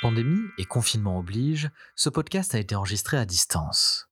Pandémie 0.00 0.46
et 0.58 0.64
confinement 0.64 1.18
oblige, 1.18 1.70
ce 1.96 2.08
podcast 2.08 2.54
a 2.54 2.60
été 2.60 2.76
enregistré 2.76 3.16
à 3.16 3.24
distance. 3.24 4.08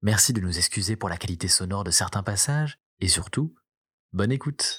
Merci 0.00 0.32
de 0.32 0.40
nous 0.40 0.56
excuser 0.56 0.94
pour 0.94 1.08
la 1.08 1.16
qualité 1.16 1.48
sonore 1.48 1.82
de 1.82 1.90
certains 1.90 2.22
passages 2.22 2.78
et 3.00 3.08
surtout, 3.08 3.52
bonne 4.12 4.30
écoute. 4.30 4.78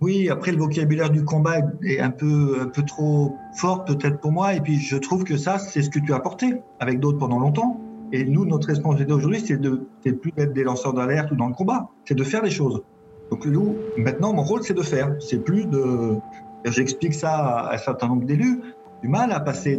Oui, 0.00 0.28
après 0.30 0.50
le 0.50 0.58
vocabulaire 0.58 1.10
du 1.10 1.24
combat 1.24 1.58
est 1.84 2.00
un 2.00 2.10
peu, 2.10 2.58
un 2.60 2.66
peu 2.66 2.82
trop 2.82 3.36
fort 3.56 3.84
peut-être 3.84 4.18
pour 4.18 4.32
moi 4.32 4.54
et 4.54 4.60
puis 4.60 4.80
je 4.80 4.96
trouve 4.96 5.22
que 5.22 5.36
ça 5.36 5.60
c'est 5.60 5.82
ce 5.82 5.90
que 5.90 6.00
tu 6.00 6.12
as 6.12 6.16
apporté 6.16 6.54
avec 6.80 6.98
d'autres 6.98 7.18
pendant 7.18 7.38
longtemps. 7.38 7.80
Et 8.10 8.24
nous, 8.24 8.46
notre 8.46 8.66
responsabilité 8.66 9.12
aujourd'hui, 9.12 9.40
c'est 9.40 9.58
de, 9.60 9.86
plus 10.02 10.32
d'être 10.32 10.52
des 10.52 10.64
lanceurs 10.64 10.92
d'alerte 10.92 11.30
ou 11.30 11.36
dans 11.36 11.46
le 11.46 11.54
combat, 11.54 11.88
c'est 12.04 12.14
de 12.14 12.24
faire 12.24 12.42
les 12.42 12.50
choses. 12.50 12.82
Donc 13.30 13.46
nous, 13.46 13.76
maintenant, 13.96 14.32
mon 14.32 14.42
rôle, 14.42 14.62
c'est 14.64 14.74
de 14.74 14.82
faire. 14.82 15.14
C'est 15.20 15.38
plus 15.38 15.66
de, 15.66 16.16
J'explique 16.64 17.14
ça 17.14 17.34
à 17.34 17.74
un 17.74 17.78
certain 17.78 18.08
nombre 18.08 18.24
d'élus, 18.24 18.62
du 19.02 19.08
mal 19.08 19.32
à 19.32 19.40
passer 19.40 19.78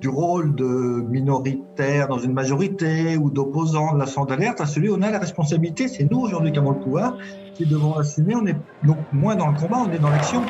du 0.00 0.08
rôle 0.08 0.54
de 0.54 0.64
minoritaire 0.64 2.08
dans 2.08 2.18
une 2.18 2.32
majorité 2.32 3.16
ou 3.16 3.30
d'opposant 3.30 3.94
de 3.94 3.98
la 3.98 4.06
sonde 4.06 4.28
d'alerte 4.28 4.60
à 4.60 4.66
celui 4.66 4.88
où 4.88 4.96
on 4.96 5.02
a 5.02 5.10
la 5.10 5.18
responsabilité. 5.18 5.88
C'est 5.88 6.10
nous 6.10 6.20
aujourd'hui 6.20 6.52
qui 6.52 6.58
avons 6.58 6.72
le 6.72 6.80
pouvoir, 6.80 7.16
qui 7.54 7.64
devons 7.64 7.94
assumer. 7.94 8.34
On 8.34 8.46
est 8.46 8.56
donc 8.82 8.98
moins 9.12 9.36
dans 9.36 9.48
le 9.48 9.58
combat, 9.58 9.78
on 9.78 9.92
est 9.92 9.98
dans 9.98 10.10
l'action. 10.10 10.42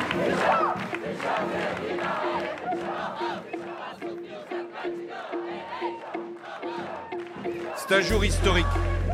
C'est 7.75 7.95
un 7.95 8.01
jour 8.01 8.25
historique 8.25 8.65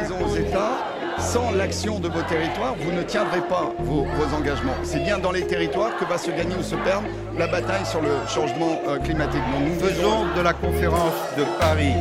Disons 0.00 0.24
aux 0.24 0.36
États, 0.36 0.78
sans 1.18 1.50
l'action 1.52 2.00
de 2.00 2.08
vos 2.08 2.22
territoires, 2.22 2.74
vous 2.80 2.92
ne 2.92 3.02
tiendrez 3.02 3.42
pas 3.42 3.72
vos, 3.80 4.06
engagements. 4.34 4.72
C'est 4.84 5.00
bien 5.00 5.18
dans 5.18 5.32
les 5.32 5.46
territoires 5.46 5.96
que 5.98 6.06
va 6.06 6.16
se 6.16 6.30
gagner 6.30 6.54
ou 6.58 6.62
se 6.62 6.76
perdre 6.76 7.06
la 7.38 7.46
bataille 7.46 7.84
sur 7.84 8.00
le 8.00 8.10
changement 8.26 8.80
euh, 8.86 8.98
climatique. 8.98 9.42
nous 9.60 9.78
faisons 9.78 10.24
de 10.34 10.40
la 10.40 10.54
conférence 10.54 11.14
de 11.36 11.44
Paris 11.60 11.92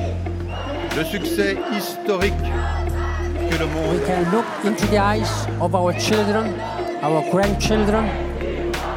le 0.95 1.03
succès 1.03 1.58
historique 1.78 2.33
que 3.50 3.58
le 3.58 3.66
monde. 3.66 3.95
We 3.95 4.06
can 4.08 4.31
look 4.31 4.45
into 4.63 4.88
the 4.88 5.00
eyes 5.00 5.47
of 5.59 5.75
our 5.75 5.94
children, 6.00 6.53
our 7.03 7.23
grandchildren, 7.30 8.06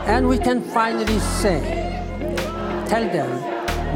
and 0.06 0.28
we 0.28 0.38
can 0.38 0.60
finally 0.60 1.18
say, 1.18 1.60
tell 2.86 3.04
them 3.10 3.30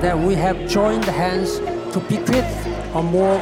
that 0.00 0.18
we 0.18 0.34
have 0.34 0.66
joined 0.66 1.04
hands 1.04 1.58
to 1.92 2.00
bequeath 2.08 2.66
a 2.94 3.02
more 3.02 3.38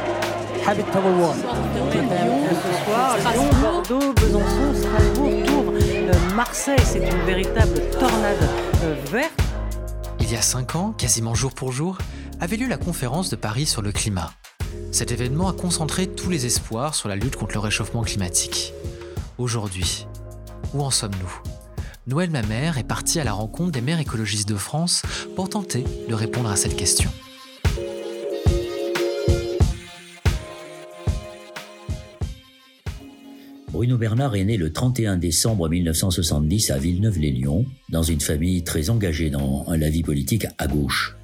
habitable 0.65 1.11
world. 1.17 1.37
Ce 1.37 2.85
soir, 2.85 3.17
Lyon, 3.17 3.49
Bordeaux, 3.61 4.13
Besançon, 4.13 4.73
Strasbourg, 4.75 5.43
Tours, 5.45 5.73
euh, 5.75 6.35
Marseille, 6.35 6.79
c'est 6.83 7.07
une 7.09 7.21
véritable 7.25 7.79
tornade 7.91 8.49
euh, 8.83 8.95
verte. 9.11 9.39
Il 10.19 10.31
y 10.31 10.35
a 10.35 10.41
cinq 10.41 10.75
ans, 10.75 10.91
quasiment 10.91 11.35
jour 11.35 11.53
pour 11.53 11.71
jour, 11.71 11.97
avait 12.41 12.57
lieu 12.57 12.67
la 12.67 12.77
conférence 12.77 13.29
de 13.29 13.37
Paris 13.37 13.65
sur 13.65 13.81
le 13.81 13.93
climat. 13.93 14.31
Cet 14.91 15.11
événement 15.11 15.47
a 15.47 15.53
concentré 15.53 16.07
tous 16.07 16.29
les 16.29 16.45
espoirs 16.45 16.95
sur 16.95 17.07
la 17.07 17.15
lutte 17.15 17.37
contre 17.37 17.53
le 17.53 17.59
réchauffement 17.59 18.01
climatique. 18.01 18.73
Aujourd'hui, 19.37 20.05
où 20.73 20.83
en 20.83 20.91
sommes-nous? 20.91 21.56
Noël 22.07 22.29
Mamère 22.29 22.77
est 22.77 22.87
parti 22.87 23.19
à 23.19 23.25
la 23.25 23.33
rencontre 23.33 23.73
des 23.73 23.81
maires 23.81 23.99
écologistes 23.99 24.47
de 24.47 24.55
France 24.55 25.01
pour 25.35 25.49
tenter 25.49 25.83
de 26.07 26.13
répondre 26.13 26.49
à 26.49 26.55
cette 26.55 26.77
question. 26.77 27.09
Bruno 33.73 33.97
Bernard 33.97 34.37
est 34.37 34.45
né 34.45 34.55
le 34.55 34.71
31 34.71 35.17
décembre 35.17 35.67
1970 35.67 36.71
à 36.71 36.77
Villeneuve-les-Lyons, 36.77 37.65
dans 37.89 38.03
une 38.03 38.21
famille 38.21 38.63
très 38.63 38.89
engagée 38.89 39.29
dans 39.29 39.65
la 39.67 39.89
vie 39.89 40.03
politique 40.03 40.47
à 40.57 40.67
gauche. 40.67 41.17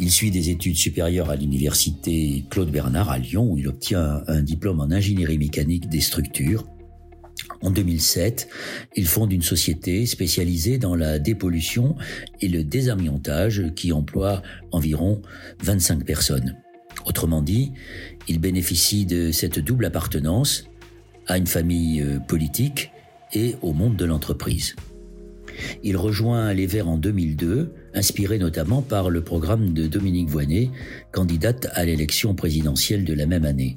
Il 0.00 0.10
suit 0.10 0.32
des 0.32 0.50
études 0.50 0.76
supérieures 0.76 1.30
à 1.30 1.36
l'université 1.36 2.44
Claude 2.50 2.72
Bernard 2.72 3.08
à 3.08 3.18
Lyon 3.18 3.52
où 3.52 3.56
il 3.56 3.68
obtient 3.68 4.22
un 4.26 4.42
diplôme 4.42 4.80
en 4.80 4.90
ingénierie 4.90 5.38
mécanique 5.38 5.88
des 5.88 6.00
structures 6.00 6.66
en 7.62 7.70
2007, 7.70 8.48
il 8.96 9.06
fonde 9.06 9.32
une 9.32 9.42
société 9.42 10.04
spécialisée 10.06 10.78
dans 10.78 10.94
la 10.94 11.18
dépollution 11.18 11.96
et 12.40 12.48
le 12.48 12.64
désamiantage 12.64 13.72
qui 13.76 13.92
emploie 13.92 14.42
environ 14.72 15.22
25 15.62 16.04
personnes. 16.04 16.56
Autrement 17.06 17.40
dit, 17.40 17.72
il 18.28 18.38
bénéficie 18.38 19.06
de 19.06 19.32
cette 19.32 19.58
double 19.58 19.86
appartenance 19.86 20.64
à 21.26 21.38
une 21.38 21.46
famille 21.46 22.00
euh, 22.00 22.18
politique 22.18 22.90
et 23.32 23.56
au 23.62 23.72
monde 23.72 23.96
de 23.96 24.04
l'entreprise. 24.04 24.74
Il 25.82 25.96
rejoint 25.96 26.52
les 26.52 26.66
Verts 26.66 26.88
en 26.88 26.96
2002, 26.96 27.72
inspiré 27.94 28.38
notamment 28.38 28.82
par 28.82 29.10
le 29.10 29.22
programme 29.22 29.72
de 29.72 29.86
Dominique 29.86 30.28
Voynet, 30.28 30.70
candidate 31.12 31.68
à 31.72 31.84
l'élection 31.84 32.34
présidentielle 32.34 33.04
de 33.04 33.14
la 33.14 33.26
même 33.26 33.44
année. 33.44 33.76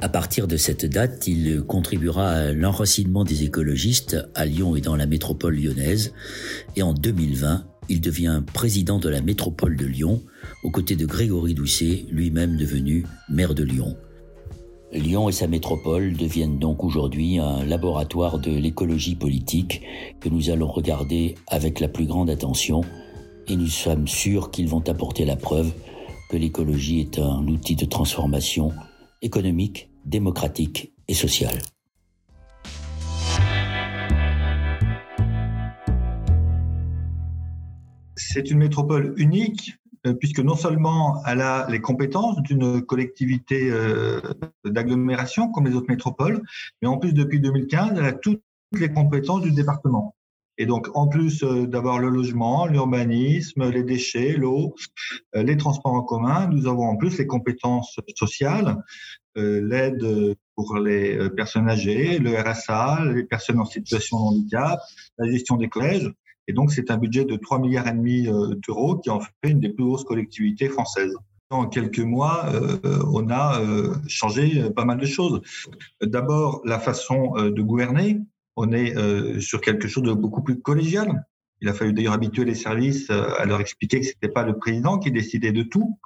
À 0.00 0.08
partir 0.08 0.46
de 0.46 0.56
cette 0.56 0.86
date, 0.86 1.26
il 1.26 1.62
contribuera 1.62 2.28
à 2.28 2.52
l'enracinement 2.52 3.24
des 3.24 3.44
écologistes 3.44 4.16
à 4.34 4.44
Lyon 4.44 4.76
et 4.76 4.80
dans 4.80 4.96
la 4.96 5.06
métropole 5.06 5.56
lyonnaise. 5.56 6.12
Et 6.76 6.82
en 6.82 6.92
2020, 6.92 7.64
il 7.88 8.00
devient 8.00 8.42
président 8.52 8.98
de 8.98 9.08
la 9.08 9.20
métropole 9.20 9.76
de 9.76 9.86
Lyon, 9.86 10.22
aux 10.62 10.70
côtés 10.70 10.96
de 10.96 11.06
Grégory 11.06 11.54
Doucet, 11.54 12.04
lui-même 12.10 12.56
devenu 12.56 13.06
maire 13.28 13.54
de 13.54 13.62
Lyon. 13.62 13.96
Lyon 14.92 15.28
et 15.28 15.32
sa 15.32 15.46
métropole 15.46 16.14
deviennent 16.14 16.58
donc 16.58 16.84
aujourd'hui 16.84 17.38
un 17.38 17.64
laboratoire 17.64 18.38
de 18.38 18.50
l'écologie 18.50 19.16
politique 19.16 19.82
que 20.20 20.28
nous 20.28 20.50
allons 20.50 20.68
regarder 20.68 21.34
avec 21.48 21.80
la 21.80 21.88
plus 21.88 22.06
grande 22.06 22.30
attention 22.30 22.82
et 23.48 23.56
nous 23.56 23.66
sommes 23.66 24.08
sûrs 24.08 24.50
qu'ils 24.50 24.68
vont 24.68 24.88
apporter 24.88 25.24
la 25.24 25.36
preuve 25.36 25.72
que 26.30 26.36
l'écologie 26.36 27.00
est 27.00 27.18
un 27.18 27.46
outil 27.46 27.76
de 27.76 27.84
transformation 27.84 28.72
économique, 29.22 29.90
démocratique 30.04 30.92
et 31.08 31.14
social. 31.14 31.58
C'est 38.16 38.50
une 38.50 38.58
métropole 38.58 39.14
unique 39.16 39.78
euh, 40.06 40.14
puisque 40.14 40.40
non 40.40 40.54
seulement 40.54 41.22
elle 41.26 41.40
a 41.40 41.66
les 41.70 41.80
compétences 41.80 42.40
d'une 42.42 42.82
collectivité 42.82 43.70
euh, 43.70 44.20
d'agglomération 44.64 45.50
comme 45.50 45.66
les 45.66 45.74
autres 45.74 45.88
métropoles, 45.88 46.42
mais 46.80 46.88
en 46.88 46.98
plus 46.98 47.12
depuis 47.12 47.40
2015, 47.40 47.92
elle 47.96 48.04
a 48.04 48.12
toutes 48.12 48.42
les 48.72 48.90
compétences 48.90 49.42
du 49.42 49.52
département. 49.52 50.14
Et 50.58 50.66
donc, 50.66 50.88
en 50.94 51.06
plus 51.06 51.42
euh, 51.42 51.66
d'avoir 51.66 51.98
le 51.98 52.08
logement, 52.08 52.66
l'urbanisme, 52.66 53.68
les 53.70 53.82
déchets, 53.82 54.32
l'eau, 54.32 54.74
euh, 55.34 55.42
les 55.42 55.56
transports 55.56 55.92
en 55.92 56.02
commun, 56.02 56.48
nous 56.48 56.66
avons 56.66 56.84
en 56.84 56.96
plus 56.96 57.18
les 57.18 57.26
compétences 57.26 57.98
sociales, 58.14 58.82
euh, 59.36 59.60
l'aide 59.60 60.36
pour 60.54 60.78
les 60.78 61.28
personnes 61.30 61.68
âgées, 61.68 62.18
le 62.18 62.34
RSA, 62.34 63.04
les 63.14 63.24
personnes 63.24 63.60
en 63.60 63.66
situation 63.66 64.18
de 64.18 64.22
handicap, 64.22 64.80
la 65.18 65.30
gestion 65.30 65.56
des 65.56 65.68
collèges. 65.68 66.10
Et 66.48 66.54
donc, 66.54 66.72
c'est 66.72 66.90
un 66.90 66.96
budget 66.96 67.26
de 67.26 67.36
3 67.36 67.58
milliards 67.58 67.88
et 67.88 67.92
demi 67.92 68.26
d'euros 68.66 68.96
qui 68.96 69.10
en 69.10 69.20
fait 69.20 69.50
une 69.50 69.60
des 69.60 69.68
plus 69.68 69.84
grosses 69.84 70.04
collectivités 70.04 70.70
françaises. 70.70 71.14
En 71.50 71.66
quelques 71.66 71.98
mois, 71.98 72.46
on 73.12 73.28
a 73.28 73.60
changé 74.08 74.70
pas 74.70 74.86
mal 74.86 74.96
de 74.96 75.04
choses. 75.04 75.42
D'abord, 76.00 76.62
la 76.64 76.78
façon 76.78 77.32
de 77.32 77.62
gouverner 77.62 78.22
on 78.56 78.72
est 78.72 78.96
euh, 78.96 79.40
sur 79.40 79.60
quelque 79.60 79.86
chose 79.86 80.02
de 80.02 80.12
beaucoup 80.12 80.42
plus 80.42 80.60
collégial. 80.60 81.26
Il 81.60 81.68
a 81.68 81.74
fallu 81.74 81.92
d'ailleurs 81.92 82.14
habituer 82.14 82.44
les 82.44 82.54
services 82.54 83.08
euh, 83.10 83.28
à 83.38 83.44
leur 83.44 83.60
expliquer 83.60 84.00
que 84.00 84.06
c'était 84.06 84.28
pas 84.28 84.42
le 84.42 84.58
président 84.58 84.98
qui 84.98 85.10
décidait 85.10 85.52
de 85.52 85.62
tout, 85.62 85.98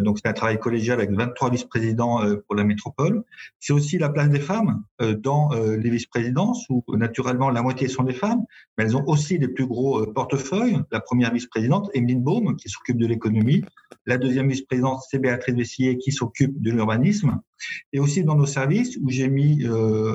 donc 0.00 0.18
c'est 0.18 0.28
un 0.28 0.32
travail 0.32 0.58
collégial 0.58 0.98
avec 0.98 1.10
23 1.12 1.50
vice-présidents 1.50 2.24
euh, 2.24 2.36
pour 2.46 2.54
la 2.54 2.64
métropole. 2.64 3.22
C'est 3.60 3.72
aussi 3.72 3.98
la 3.98 4.08
place 4.08 4.30
des 4.30 4.40
femmes 4.40 4.82
euh, 5.00 5.14
dans 5.14 5.50
les 5.54 5.90
vice-présidences 5.90 6.66
où 6.68 6.82
naturellement 6.96 7.50
la 7.50 7.62
moitié 7.62 7.88
sont 7.88 8.02
des 8.02 8.12
femmes, 8.12 8.44
mais 8.76 8.84
elles 8.84 8.96
ont 8.96 9.04
aussi 9.06 9.38
des 9.38 9.48
plus 9.48 9.66
gros 9.66 10.06
portefeuilles. 10.06 10.80
La 10.90 11.00
première 11.00 11.32
vice-présidente, 11.32 11.90
Emeline 11.94 12.22
Baum, 12.22 12.56
qui 12.56 12.68
s'occupe 12.68 12.98
de 12.98 13.06
l'économie. 13.06 13.64
La 14.06 14.18
deuxième 14.18 14.48
vice-présidente, 14.48 15.00
c'est 15.10 15.18
Béatrice 15.18 15.54
Vessier, 15.54 15.98
qui 15.98 16.12
s'occupe 16.12 16.60
de 16.60 16.70
l'urbanisme. 16.70 17.40
Et 17.92 18.00
aussi 18.00 18.24
dans 18.24 18.34
nos 18.34 18.46
services 18.46 18.98
où 19.02 19.10
j'ai 19.10 19.28
mis 19.28 19.64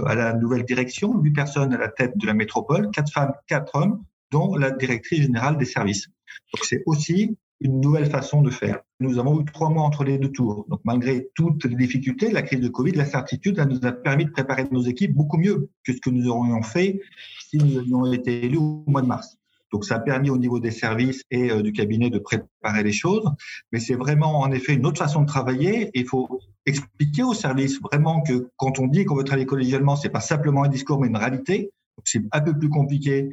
à 0.06 0.15
la 0.15 0.33
nouvelle 0.33 0.65
direction 0.65 1.18
huit 1.19 1.31
personnes 1.31 1.74
à 1.74 1.77
la 1.77 1.89
tête 1.89 2.18
de 2.18 2.25
la 2.25 2.33
métropole, 2.33 2.89
quatre 2.92 3.12
femmes, 3.12 3.33
quatre 3.48 3.75
hommes, 3.75 4.04
dont 4.31 4.56
la 4.56 4.72
directrice 4.72 5.22
générale 5.22 5.57
des 5.57 5.65
services. 5.65 6.07
Donc 6.54 6.63
c'est 6.63 6.83
aussi 6.86 7.38
une 7.61 7.81
nouvelle 7.81 8.09
façon 8.09 8.41
de 8.41 8.50
faire. 8.50 8.79
Nous 9.00 9.19
avons 9.19 9.41
eu 9.41 9.45
trois 9.45 9.69
mois 9.69 9.83
entre 9.83 10.03
les 10.03 10.17
deux 10.17 10.31
tours. 10.31 10.65
Donc, 10.69 10.79
malgré 10.83 11.29
toutes 11.35 11.65
les 11.65 11.75
difficultés, 11.75 12.31
la 12.31 12.41
crise 12.41 12.61
de 12.61 12.69
Covid, 12.69 12.94
la 12.94 13.06
certitude, 13.06 13.57
ça 13.57 13.65
nous 13.65 13.79
a 13.83 13.91
permis 13.91 14.25
de 14.25 14.31
préparer 14.31 14.65
nos 14.71 14.81
équipes 14.81 15.13
beaucoup 15.13 15.38
mieux 15.38 15.69
que 15.83 15.94
ce 15.94 16.00
que 16.00 16.09
nous 16.09 16.29
aurions 16.29 16.61
fait 16.61 17.01
si 17.50 17.57
nous 17.57 17.77
avions 17.77 18.11
été 18.11 18.45
élus 18.45 18.57
au 18.57 18.83
mois 18.88 19.01
de 19.01 19.07
mars. 19.07 19.38
Donc 19.71 19.85
ça 19.85 19.95
a 19.95 20.00
permis 20.00 20.29
au 20.29 20.38
niveau 20.38 20.59
des 20.59 20.71
services 20.71 21.21
et 21.29 21.61
du 21.61 21.73
cabinet 21.73 22.09
de 22.09 22.17
préparer 22.17 22.83
les 22.83 22.91
choses. 22.91 23.29
Mais 23.71 23.79
c'est 23.79 23.94
vraiment 23.94 24.39
en 24.39 24.51
effet 24.51 24.73
une 24.73 24.85
autre 24.85 24.97
façon 24.97 25.21
de 25.21 25.27
travailler. 25.27 25.91
Il 25.94 26.07
faut 26.07 26.39
expliquer 26.65 27.23
aux 27.23 27.35
services 27.35 27.79
vraiment 27.79 28.21
que 28.21 28.50
quand 28.57 28.79
on 28.79 28.88
dit 28.88 29.05
qu'on 29.05 29.15
veut 29.15 29.23
travailler 29.23 29.45
collégialement, 29.45 29.95
c'est 29.95 30.09
pas 30.09 30.21
simplement 30.21 30.63
un 30.63 30.69
discours 30.69 31.00
mais 31.00 31.07
une 31.07 31.17
réalité. 31.17 31.71
C'est 32.03 32.23
un 32.31 32.41
peu 32.41 32.57
plus 32.57 32.69
compliqué 32.69 33.29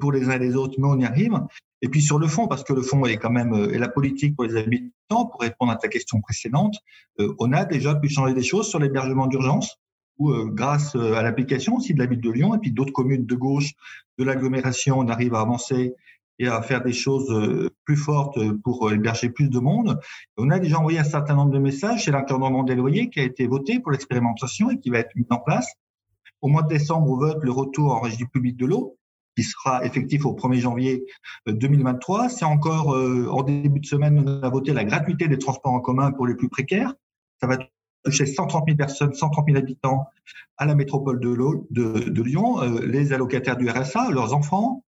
pour 0.00 0.10
les 0.10 0.28
uns 0.28 0.32
et 0.32 0.38
les 0.38 0.56
autres, 0.56 0.74
mais 0.78 0.88
on 0.88 0.98
y 0.98 1.04
arrive. 1.04 1.38
Et 1.82 1.88
puis 1.88 2.00
sur 2.00 2.18
le 2.18 2.26
fond, 2.26 2.48
parce 2.48 2.64
que 2.64 2.72
le 2.72 2.82
fond 2.82 3.04
est 3.04 3.18
quand 3.18 3.30
même 3.30 3.52
est 3.54 3.78
la 3.78 3.88
politique 3.88 4.34
pour 4.34 4.44
les 4.44 4.56
habitants, 4.56 5.26
pour 5.26 5.40
répondre 5.40 5.72
à 5.72 5.76
ta 5.76 5.88
question 5.88 6.20
précédente, 6.20 6.76
on 7.18 7.52
a 7.52 7.64
déjà 7.66 7.94
pu 7.94 8.08
changer 8.08 8.32
des 8.32 8.42
choses 8.42 8.68
sur 8.68 8.78
l'hébergement 8.78 9.26
d'urgence 9.26 9.78
où 10.18 10.30
euh, 10.30 10.46
grâce 10.46 10.96
euh, 10.96 11.14
à 11.14 11.22
l'application 11.22 11.76
aussi 11.76 11.94
de 11.94 11.98
la 11.98 12.06
ville 12.06 12.20
de 12.20 12.30
Lyon 12.30 12.54
et 12.54 12.58
puis 12.58 12.72
d'autres 12.72 12.92
communes 12.92 13.26
de 13.26 13.34
gauche 13.34 13.72
de 14.18 14.24
l'agglomération, 14.24 14.98
on 14.98 15.08
arrive 15.08 15.34
à 15.34 15.40
avancer 15.40 15.94
et 16.38 16.48
à 16.48 16.60
faire 16.62 16.82
des 16.82 16.92
choses 16.92 17.30
euh, 17.30 17.70
plus 17.84 17.96
fortes 17.96 18.38
pour 18.62 18.92
héberger 18.92 19.30
plus 19.30 19.48
de 19.48 19.58
monde. 19.58 19.98
On 20.36 20.50
a 20.50 20.58
déjà 20.58 20.78
envoyé 20.78 20.98
un 20.98 21.04
certain 21.04 21.34
nombre 21.34 21.50
de 21.50 21.58
messages 21.58 22.04
chez 22.04 22.10
l'encadrement 22.10 22.62
des 22.62 22.74
loyers 22.74 23.10
qui 23.10 23.20
a 23.20 23.24
été 23.24 23.46
voté 23.46 23.80
pour 23.80 23.92
l'expérimentation 23.92 24.70
et 24.70 24.78
qui 24.78 24.90
va 24.90 24.98
être 24.98 25.14
mis 25.14 25.26
en 25.30 25.38
place. 25.38 25.70
Au 26.42 26.48
mois 26.48 26.62
de 26.62 26.68
décembre, 26.68 27.10
on 27.10 27.16
vote 27.16 27.42
le 27.42 27.50
retour 27.50 27.92
en 27.92 28.00
régie 28.00 28.26
publique 28.26 28.56
de 28.56 28.66
l'eau 28.66 28.98
qui 29.36 29.42
sera 29.42 29.84
effectif 29.84 30.24
au 30.24 30.34
1er 30.34 30.60
janvier 30.60 31.04
2023. 31.46 32.30
C'est 32.30 32.44
encore 32.44 32.88
en 32.88 33.42
début 33.42 33.80
de 33.80 33.86
semaine, 33.86 34.24
on 34.26 34.42
a 34.42 34.48
voté 34.48 34.72
la 34.72 34.84
gratuité 34.84 35.28
des 35.28 35.38
transports 35.38 35.72
en 35.72 35.80
commun 35.80 36.10
pour 36.10 36.26
les 36.26 36.34
plus 36.34 36.48
précaires. 36.48 36.94
Ça 37.40 37.46
va 37.46 37.58
toucher 38.06 38.26
130 38.26 38.64
000 38.66 38.76
personnes, 38.76 39.12
130 39.12 39.46
000 39.46 39.58
habitants 39.58 40.06
à 40.56 40.64
la 40.64 40.74
métropole 40.74 41.20
de, 41.20 42.22
Lyon, 42.22 42.62
euh, 42.62 42.86
les 42.86 43.12
allocataires 43.12 43.56
du 43.56 43.68
RSA, 43.68 44.10
leurs 44.10 44.32
enfants, 44.32 44.84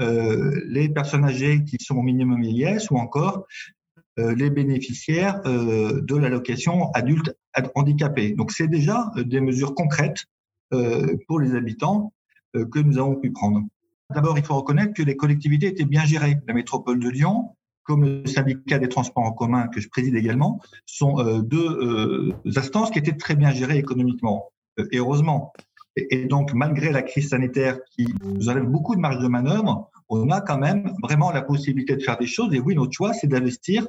euh, 0.00 0.60
les 0.66 0.88
personnes 0.88 1.24
âgées 1.24 1.64
qui 1.64 1.76
sont 1.80 1.96
au 1.96 2.02
minimum 2.02 2.42
vieillesse 2.42 2.90
ou 2.90 2.96
encore 2.96 3.46
euh, 4.18 4.34
les 4.34 4.50
bénéficiaires 4.50 5.40
de 5.42 6.16
l'allocation 6.16 6.90
adulte 6.92 7.34
handicapé. 7.74 8.32
Donc 8.32 8.50
c'est 8.50 8.68
déjà 8.68 9.10
des 9.16 9.40
mesures 9.40 9.74
concrètes 9.74 10.26
pour 11.26 11.40
les 11.40 11.56
habitants 11.56 12.12
que 12.54 12.78
nous 12.80 12.98
avons 12.98 13.16
pu 13.16 13.30
prendre. 13.30 13.62
D'abord, 14.12 14.36
il 14.38 14.44
faut 14.44 14.56
reconnaître 14.56 14.92
que 14.92 15.02
les 15.02 15.16
collectivités 15.16 15.68
étaient 15.68 15.84
bien 15.84 16.04
gérées. 16.04 16.38
La 16.48 16.54
métropole 16.54 16.98
de 16.98 17.08
Lyon, 17.08 17.50
comme 17.84 18.04
le 18.04 18.26
syndicat 18.26 18.78
des 18.78 18.88
transports 18.88 19.24
en 19.24 19.32
commun 19.32 19.68
que 19.68 19.80
je 19.80 19.88
préside 19.88 20.16
également, 20.16 20.60
sont 20.84 21.20
euh, 21.20 21.42
deux 21.42 21.58
euh, 21.58 22.32
instances 22.56 22.90
qui 22.90 22.98
étaient 22.98 23.16
très 23.16 23.36
bien 23.36 23.52
gérées 23.52 23.78
économiquement, 23.78 24.50
euh, 24.78 24.88
et 24.90 24.98
heureusement. 24.98 25.52
Et, 25.96 26.26
donc, 26.26 26.54
malgré 26.54 26.92
la 26.92 27.02
crise 27.02 27.30
sanitaire 27.30 27.78
qui 27.90 28.06
nous 28.24 28.48
enlève 28.48 28.66
beaucoup 28.66 28.94
de 28.94 29.00
marge 29.00 29.18
de 29.18 29.26
manœuvre, 29.26 29.90
on 30.08 30.30
a 30.30 30.40
quand 30.40 30.58
même 30.58 30.92
vraiment 31.02 31.30
la 31.30 31.42
possibilité 31.42 31.96
de 31.96 32.02
faire 32.02 32.16
des 32.16 32.26
choses. 32.26 32.54
Et 32.54 32.60
oui, 32.60 32.74
notre 32.74 32.92
choix, 32.92 33.12
c'est 33.12 33.26
d'investir. 33.26 33.86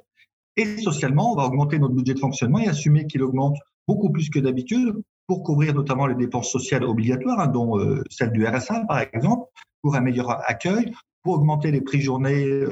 Et 0.58 0.78
socialement, 0.78 1.34
on 1.34 1.36
va 1.36 1.46
augmenter 1.46 1.80
notre 1.80 1.94
budget 1.94 2.16
de 2.16 2.20
fonctionnement 2.20 2.60
et 2.60 2.68
assumer 2.68 3.06
qu'il 3.06 3.24
augmente 3.24 3.58
beaucoup 3.88 4.12
plus 4.12 4.30
que 4.30 4.40
d'habitude 4.40 4.96
pour 5.32 5.44
couvrir 5.44 5.74
notamment 5.74 6.08
les 6.08 6.16
dépenses 6.16 6.52
sociales 6.52 6.84
obligatoires, 6.84 7.40
hein, 7.40 7.48
dont 7.48 7.80
celle 8.10 8.34
du 8.34 8.46
RSA, 8.46 8.84
par 8.86 9.00
exemple, 9.00 9.46
pour 9.82 9.96
un 9.96 10.02
meilleur 10.02 10.30
accueil, 10.46 10.92
pour 11.24 11.36
augmenter 11.36 11.72
les 11.72 11.80
prix 11.80 12.02
journées 12.02 12.66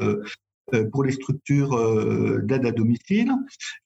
euh, 0.73 0.89
pour 0.91 1.03
les 1.03 1.11
structures 1.11 1.75
euh, 1.75 2.41
d'aide 2.43 2.65
à 2.65 2.71
domicile. 2.71 3.31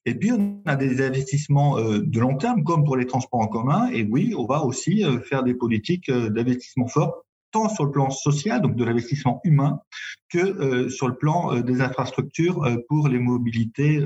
Et 0.04 0.14
puis, 0.14 0.32
on 0.32 0.60
a 0.66 0.76
des 0.76 1.02
investissements 1.02 1.78
euh, 1.78 2.00
de 2.00 2.20
long 2.20 2.36
terme, 2.36 2.64
comme 2.64 2.84
pour 2.84 2.96
les 2.96 3.06
transports 3.06 3.40
en 3.40 3.46
commun. 3.46 3.88
Et 3.92 4.02
oui, 4.02 4.34
on 4.36 4.46
va 4.46 4.64
aussi 4.64 5.04
faire 5.28 5.42
des 5.42 5.54
politiques 5.54 6.10
d'investissement 6.10 6.88
fort, 6.88 7.23
tant 7.54 7.68
sur 7.70 7.84
le 7.84 7.90
plan 7.90 8.10
social, 8.10 8.60
donc 8.60 8.76
de 8.76 8.84
l'investissement 8.84 9.40
humain, 9.44 9.80
que 10.28 10.88
sur 10.90 11.08
le 11.08 11.16
plan 11.16 11.60
des 11.60 11.80
infrastructures 11.80 12.68
pour 12.88 13.08
les 13.08 13.20
mobilités 13.20 14.04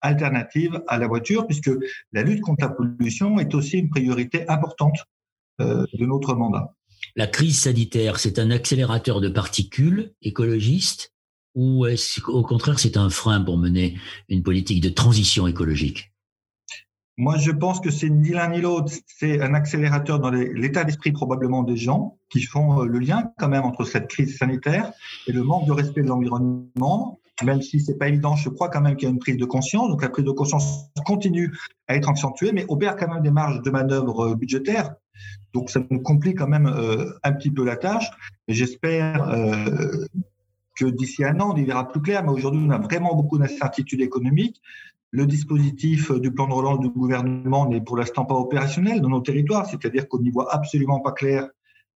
alternatives 0.00 0.82
à 0.88 0.98
la 0.98 1.06
voiture, 1.06 1.46
puisque 1.46 1.70
la 2.12 2.22
lutte 2.22 2.40
contre 2.40 2.64
la 2.64 2.70
pollution 2.70 3.38
est 3.38 3.54
aussi 3.54 3.78
une 3.78 3.90
priorité 3.90 4.48
importante 4.48 4.96
de 5.58 6.06
notre 6.06 6.34
mandat. 6.34 6.74
La 7.14 7.26
crise 7.26 7.58
sanitaire, 7.60 8.18
c'est 8.18 8.38
un 8.38 8.50
accélérateur 8.50 9.20
de 9.20 9.28
particules 9.28 10.14
écologistes 10.22 11.12
ou 11.54 11.86
est-ce 11.86 12.20
qu'au 12.20 12.42
contraire 12.42 12.78
c'est 12.78 12.96
un 12.96 13.10
frein 13.10 13.40
pour 13.40 13.58
mener 13.58 13.98
une 14.28 14.42
politique 14.42 14.80
de 14.80 14.88
transition 14.88 15.46
écologique? 15.46 16.12
Moi, 17.18 17.36
je 17.36 17.50
pense 17.50 17.80
que 17.80 17.90
c'est 17.90 18.08
ni 18.08 18.30
l'un 18.30 18.48
ni 18.48 18.60
l'autre. 18.60 18.92
C'est 19.06 19.40
un 19.42 19.52
accélérateur 19.52 20.20
dans 20.20 20.30
l'état 20.30 20.84
d'esprit 20.84 21.10
probablement 21.10 21.64
des 21.64 21.76
gens 21.76 22.16
qui 22.30 22.42
font 22.42 22.80
euh, 22.80 22.86
le 22.86 23.00
lien 23.00 23.32
quand 23.38 23.48
même 23.48 23.64
entre 23.64 23.84
cette 23.84 24.06
crise 24.06 24.38
sanitaire 24.38 24.92
et 25.26 25.32
le 25.32 25.42
manque 25.42 25.66
de 25.66 25.72
respect 25.72 26.02
de 26.02 26.06
l'environnement. 26.06 27.18
Même 27.42 27.60
si 27.60 27.80
c'est 27.80 27.98
pas 27.98 28.06
évident, 28.06 28.36
je 28.36 28.48
crois 28.48 28.68
quand 28.68 28.80
même 28.80 28.94
qu'il 28.94 29.08
y 29.08 29.10
a 29.10 29.12
une 29.12 29.18
prise 29.18 29.36
de 29.36 29.44
conscience. 29.44 29.88
Donc 29.88 30.00
la 30.00 30.10
prise 30.10 30.24
de 30.24 30.30
conscience 30.30 30.90
continue 31.04 31.52
à 31.88 31.96
être 31.96 32.08
accentuée, 32.08 32.52
mais 32.52 32.64
opère 32.68 32.94
quand 32.94 33.12
même 33.12 33.22
des 33.22 33.32
marges 33.32 33.62
de 33.62 33.70
manœuvre 33.70 34.20
euh, 34.20 34.34
budgétaires. 34.36 34.94
Donc 35.54 35.70
ça 35.70 35.80
nous 35.90 36.00
complique 36.00 36.38
quand 36.38 36.46
même 36.46 36.68
euh, 36.68 37.18
un 37.24 37.32
petit 37.32 37.50
peu 37.50 37.64
la 37.64 37.74
tâche. 37.74 38.08
J'espère 38.46 39.26
que 40.76 40.84
d'ici 40.84 41.24
un 41.24 41.40
an, 41.40 41.54
on 41.54 41.56
y 41.56 41.64
verra 41.64 41.88
plus 41.88 42.00
clair, 42.00 42.22
mais 42.22 42.30
aujourd'hui, 42.30 42.62
on 42.64 42.70
a 42.70 42.78
vraiment 42.78 43.16
beaucoup 43.16 43.38
d'incertitudes 43.38 44.00
économiques. 44.00 44.62
Le 45.10 45.26
dispositif 45.26 46.12
du 46.12 46.32
plan 46.32 46.48
de 46.48 46.52
relance 46.52 46.80
du 46.80 46.90
gouvernement 46.90 47.68
n'est 47.68 47.80
pour 47.80 47.96
l'instant 47.96 48.24
pas 48.24 48.34
opérationnel 48.34 49.00
dans 49.00 49.08
nos 49.08 49.20
territoires, 49.20 49.66
c'est-à-dire 49.66 50.06
qu'on 50.06 50.20
n'y 50.20 50.30
voit 50.30 50.54
absolument 50.54 51.00
pas 51.00 51.12
clair 51.12 51.48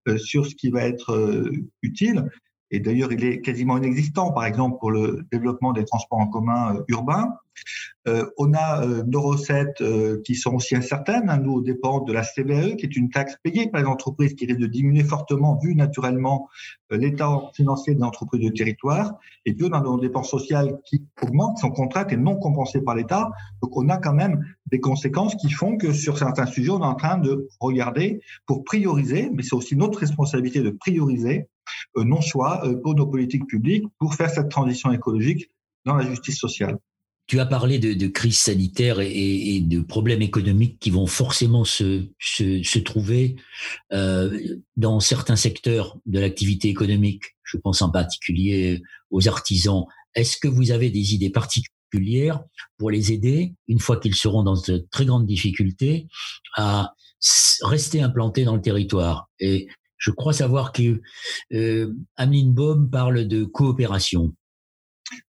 euh, 0.08 0.16
sur 0.16 0.46
ce 0.46 0.54
qui 0.54 0.70
va 0.70 0.82
être 0.82 1.12
euh, 1.12 1.50
utile. 1.82 2.30
Et 2.70 2.80
d'ailleurs, 2.80 3.12
il 3.12 3.24
est 3.24 3.40
quasiment 3.40 3.78
inexistant, 3.78 4.32
par 4.32 4.44
exemple, 4.44 4.78
pour 4.78 4.90
le 4.90 5.26
développement 5.32 5.72
des 5.72 5.84
transports 5.84 6.20
en 6.20 6.28
commun 6.28 6.76
euh, 6.76 6.84
urbains. 6.88 7.28
Euh, 8.08 8.24
on 8.38 8.54
a 8.54 8.82
euh, 8.82 9.02
nos 9.06 9.20
recettes 9.20 9.80
euh, 9.82 10.20
qui 10.24 10.34
sont 10.34 10.54
aussi 10.54 10.74
incertaines. 10.74 11.28
Hein, 11.28 11.38
nous, 11.38 11.60
dépend 11.60 12.00
de 12.00 12.12
la 12.12 12.22
CVE, 12.22 12.76
qui 12.76 12.86
est 12.86 12.96
une 12.96 13.10
taxe 13.10 13.36
payée 13.42 13.68
par 13.68 13.82
les 13.82 13.86
entreprises 13.86 14.34
qui 14.34 14.46
risque 14.46 14.58
de 14.58 14.66
diminuer 14.66 15.04
fortement, 15.04 15.58
vu 15.62 15.74
naturellement 15.74 16.48
l'état 16.90 17.30
financier 17.54 17.94
des 17.94 18.02
entreprises 18.02 18.42
de 18.42 18.48
territoire. 18.48 19.18
Et 19.44 19.52
puis, 19.52 19.66
on 19.70 19.72
a 19.72 19.80
nos 19.80 20.00
dépenses 20.00 20.30
sociales 20.30 20.78
qui 20.86 21.04
augmentent, 21.22 21.56
qui 21.56 21.60
sont 21.60 21.70
contraintes 21.70 22.12
et 22.12 22.16
non 22.16 22.36
compensées 22.36 22.80
par 22.80 22.94
l'État. 22.94 23.30
Donc, 23.62 23.76
on 23.76 23.88
a 23.88 23.98
quand 23.98 24.14
même 24.14 24.44
des 24.70 24.80
conséquences 24.80 25.34
qui 25.34 25.50
font 25.50 25.76
que 25.76 25.92
sur 25.92 26.18
certains 26.18 26.46
sujets, 26.46 26.70
on 26.70 26.80
est 26.80 26.86
en 26.86 26.94
train 26.94 27.18
de 27.18 27.48
regarder 27.60 28.20
pour 28.46 28.64
prioriser, 28.64 29.30
mais 29.34 29.42
c'est 29.42 29.54
aussi 29.54 29.76
notre 29.76 29.98
responsabilité 29.98 30.62
de 30.62 30.70
prioriser 30.70 31.48
nos 31.96 32.20
choix 32.20 32.62
pour 32.82 32.94
nos 32.94 33.06
politiques 33.06 33.46
publiques 33.46 33.84
pour 33.98 34.14
faire 34.14 34.30
cette 34.30 34.48
transition 34.48 34.92
écologique 34.92 35.50
dans 35.84 35.96
la 35.96 36.06
justice 36.06 36.38
sociale. 36.38 36.78
Tu 37.26 37.38
as 37.38 37.46
parlé 37.46 37.78
de, 37.78 38.06
crise 38.08 38.38
sanitaire 38.38 38.98
et, 38.98 39.60
de 39.60 39.80
problèmes 39.80 40.20
économiques 40.20 40.80
qui 40.80 40.90
vont 40.90 41.06
forcément 41.06 41.64
se, 41.64 42.08
se, 42.18 42.78
trouver 42.80 43.36
euh, 43.92 44.36
dans 44.76 44.98
certains 44.98 45.36
secteurs 45.36 45.96
de 46.06 46.18
l'activité 46.18 46.68
économique. 46.68 47.36
Je 47.44 47.56
pense 47.56 47.82
en 47.82 47.90
particulier 47.90 48.82
aux 49.10 49.28
artisans. 49.28 49.84
Est-ce 50.16 50.38
que 50.38 50.48
vous 50.48 50.72
avez 50.72 50.90
des 50.90 51.14
idées 51.14 51.30
particulières 51.30 52.42
pour 52.78 52.90
les 52.90 53.12
aider, 53.12 53.54
une 53.68 53.78
fois 53.78 54.00
qu'ils 54.00 54.16
seront 54.16 54.42
dans 54.42 54.60
de 54.60 54.88
très 54.90 55.04
grandes 55.04 55.26
difficultés, 55.26 56.08
à 56.56 56.94
rester 57.62 58.02
implantés 58.02 58.44
dans 58.44 58.56
le 58.56 58.62
territoire 58.62 59.30
Et 59.38 59.68
je 60.00 60.10
crois 60.10 60.32
savoir 60.32 60.72
que 60.72 61.00
euh, 61.52 61.94
Ameline 62.16 62.52
Baum 62.52 62.90
parle 62.90 63.28
de 63.28 63.44
coopération. 63.44 64.34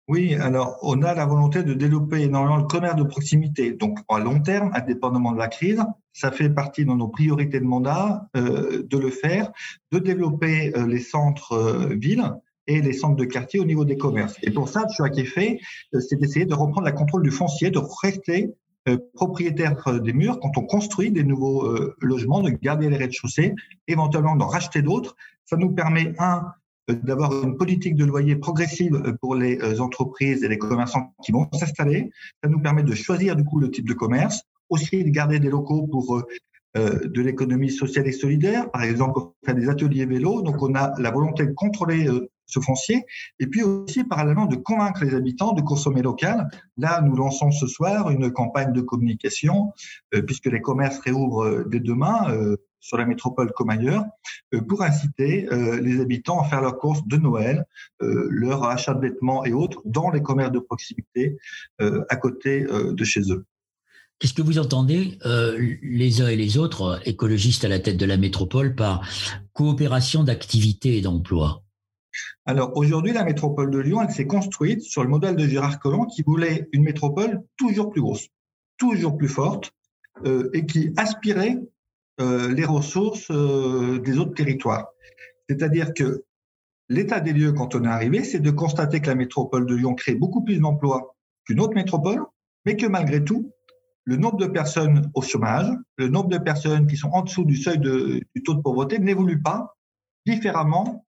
Oui, 0.09 0.35
alors 0.35 0.79
on 0.83 1.03
a 1.03 1.15
la 1.15 1.27
volonté 1.27 1.63
de 1.63 1.75
développer 1.75 2.23
énormément 2.23 2.57
le 2.57 2.65
commerce 2.65 2.97
de 2.97 3.03
proximité. 3.03 3.73
Donc 3.73 3.99
à 4.09 4.19
long 4.19 4.41
terme, 4.41 4.71
indépendamment 4.75 5.33
de 5.33 5.39
la 5.39 5.49
crise, 5.49 5.83
ça 6.13 6.31
fait 6.31 6.51
partie 6.51 6.85
de 6.85 6.91
nos 6.91 7.09
priorités 7.09 7.61
de 7.61 7.65
mandat 7.65 8.27
euh, 8.37 8.85
de 8.89 8.99
le 8.99 9.11
faire, 9.11 9.53
de 9.93 9.99
développer 9.99 10.75
euh, 10.77 10.87
les 10.87 11.01
centres 11.01 11.53
euh, 11.53 11.95
villes 11.95 12.33
et 12.67 12.81
les 12.81 12.93
centres 12.93 13.17
de 13.17 13.25
quartier 13.25 13.61
au 13.61 13.65
niveau 13.65 13.85
des 13.85 13.97
commerces. 13.97 14.37
Et 14.43 14.51
pour 14.51 14.69
ça, 14.69 14.87
choix 14.95 15.11
qui 15.11 15.21
est 15.21 15.25
fait, 15.25 15.59
c'est 15.93 16.17
d'essayer 16.17 16.45
de 16.45 16.55
reprendre 16.55 16.83
la 16.83 16.93
contrôle 16.93 17.23
du 17.23 17.31
foncier, 17.31 17.71
de 17.71 17.81
rester 18.03 18.51
propriétaire 19.14 20.00
des 20.00 20.12
murs 20.12 20.40
quand 20.40 20.57
on 20.57 20.62
construit 20.62 21.11
des 21.11 21.25
nouveaux 21.25 21.68
logements, 22.00 22.40
de 22.40 22.50
garder 22.50 22.88
les 22.88 22.97
rez-de-chaussée, 22.97 23.54
éventuellement 23.87 24.37
d'en 24.37 24.47
racheter 24.47 24.83
d'autres. 24.83 25.16
Ça 25.45 25.57
nous 25.57 25.71
permet, 25.71 26.12
un, 26.18 26.45
euh, 26.90 26.95
d'avoir 26.95 27.33
une 27.45 27.57
politique 27.57 27.97
de 27.97 28.04
loyer 28.04 28.37
progressive 28.37 28.95
euh, 28.95 29.12
pour 29.21 29.35
les 29.35 29.59
euh, 29.61 29.80
entreprises 29.80 30.45
et 30.45 30.49
les 30.49 30.59
commerçants 30.59 31.14
qui 31.23 31.33
vont 31.33 31.49
s'installer. 31.52 32.11
Ça 32.42 32.49
nous 32.49 32.61
permet 32.61 32.83
de 32.83 32.95
choisir 32.95 33.37
du 33.37 33.45
coup 33.45 33.59
le 33.59 33.71
type 33.71 33.88
de 33.88 33.95
commerce, 33.95 34.42
aussi 34.68 35.04
de 35.04 35.11
garder 35.11 35.38
des 35.38 35.49
locaux 35.49 35.87
pour 35.87 36.23
de 36.75 37.23
l'économie 37.23 37.71
sociale 37.71 38.07
et 38.07 38.12
solidaire, 38.12 38.71
par 38.71 38.85
exemple 38.85 39.14
pour 39.14 39.35
faire 39.45 39.54
des 39.54 39.68
ateliers 39.68 40.07
vélo. 40.07 40.42
Donc 40.42 40.62
on 40.62 40.75
a 40.76 40.92
la 41.00 41.11
volonté 41.11 41.47
de 41.47 41.52
contrôler 41.52 42.07
ce 42.49 42.61
foncier, 42.61 43.05
et 43.38 43.47
puis 43.47 43.62
aussi 43.62 44.05
parallèlement 44.05 44.47
de 44.47 44.57
convaincre 44.57 45.05
les 45.05 45.14
habitants 45.14 45.52
de 45.52 45.61
consommer 45.61 46.02
local. 46.02 46.49
Là, 46.76 47.00
nous 47.02 47.14
lançons 47.14 47.50
ce 47.50 47.67
soir 47.67 48.11
une 48.11 48.31
campagne 48.31 48.73
de 48.73 48.81
communication, 48.81 49.73
euh, 50.14 50.23
puisque 50.23 50.47
les 50.47 50.61
commerces 50.61 50.99
réouvrent 50.99 51.45
euh, 51.45 51.64
dès 51.69 51.81
demain 51.81 52.31
euh, 52.31 52.57
sur 52.81 52.97
la 52.97 53.05
métropole 53.05 53.50
comme 53.52 53.71
ailleurs, 53.71 54.05
pour 54.69 54.83
inciter 54.83 55.49
les 55.83 56.00
habitants 56.00 56.40
à 56.40 56.45
faire 56.45 56.61
leurs 56.61 56.78
courses 56.78 57.05
de 57.09 57.17
Noël, 57.17 57.64
leur 57.99 58.62
achat 58.64 58.95
de 58.95 59.00
vêtements 59.00 59.45
et 59.45 59.52
autres 59.52 59.83
dans 59.85 60.11
les 60.11 60.23
commerces 60.23 60.52
de 60.52 60.61
proximité 60.61 61.37
à 61.81 62.17
côté 62.17 62.64
de 62.64 63.05
chez 63.05 63.33
eux. 63.33 63.45
Qu'est-ce 64.21 64.33
que 64.33 64.43
vous 64.43 64.61
entendez, 64.61 65.19
les 65.83 66.23
uns 66.23 66.28
et 66.28 66.37
les 66.37 66.57
autres, 66.57 67.00
écologistes 67.05 67.64
à 67.64 67.69
la 67.69 67.81
tête 67.81 67.97
de 67.97 68.07
la 68.07 68.17
métropole, 68.17 68.76
par 68.76 69.05
coopération 69.55 70.23
d'activité 70.23 70.97
et 70.97 71.00
d'emploi? 71.00 71.64
Alors 72.47 72.77
aujourd'hui, 72.77 73.12
la 73.12 73.25
métropole 73.25 73.71
de 73.71 73.79
Lyon, 73.79 74.03
elle 74.03 74.11
s'est 74.11 74.27
construite 74.27 74.83
sur 74.83 75.03
le 75.03 75.09
modèle 75.09 75.37
de 75.37 75.47
Gérard 75.47 75.79
Collomb 75.79 76.07
qui 76.07 76.23
voulait 76.23 76.69
une 76.73 76.83
métropole 76.83 77.43
toujours 77.57 77.91
plus 77.91 78.00
grosse, 78.00 78.29
toujours 78.79 79.17
plus 79.17 79.29
forte 79.29 79.73
euh, 80.27 80.50
et 80.53 80.67
qui 80.67 80.93
aspirait 80.97 81.59
euh, 82.21 82.53
les 82.53 82.65
ressources 82.65 83.31
euh, 83.31 83.99
des 84.00 84.19
autres 84.19 84.35
territoires. 84.35 84.88
C'est-à-dire 85.49 85.95
que 85.95 86.25
l'état 86.88 87.21
des 87.21 87.33
lieux, 87.33 87.53
quand 87.53 87.75
on 87.75 87.85
est 87.85 87.88
arrivé, 87.88 88.25
c'est 88.25 88.41
de 88.41 88.50
constater 88.50 89.00
que 89.00 89.09
la 89.09 89.15
métropole 89.15 89.67
de 89.67 89.75
Lyon 89.75 89.95
crée 89.95 90.15
beaucoup 90.15 90.43
plus 90.43 90.59
d'emplois 90.59 91.15
qu'une 91.45 91.61
autre 91.61 91.75
métropole, 91.75 92.23
mais 92.65 92.77
que 92.77 92.87
malgré 92.87 93.23
tout, 93.23 93.53
le 94.05 94.17
nombre 94.17 94.38
de 94.38 94.47
personnes 94.47 95.11
au 95.15 95.21
chômage, 95.21 95.71
le 95.99 96.09
nombre 96.09 96.29
de 96.29 96.38
personnes 96.38 96.87
qui 96.87 96.97
sont 96.97 97.11
en 97.11 97.23
dessous 97.23 97.45
du 97.45 97.57
seuil 97.57 97.79
du 97.79 98.43
taux 98.43 98.55
de 98.55 98.62
pauvreté 98.62 98.99
n'évolue 98.99 99.43
pas 99.43 99.77
différemment 100.25 101.07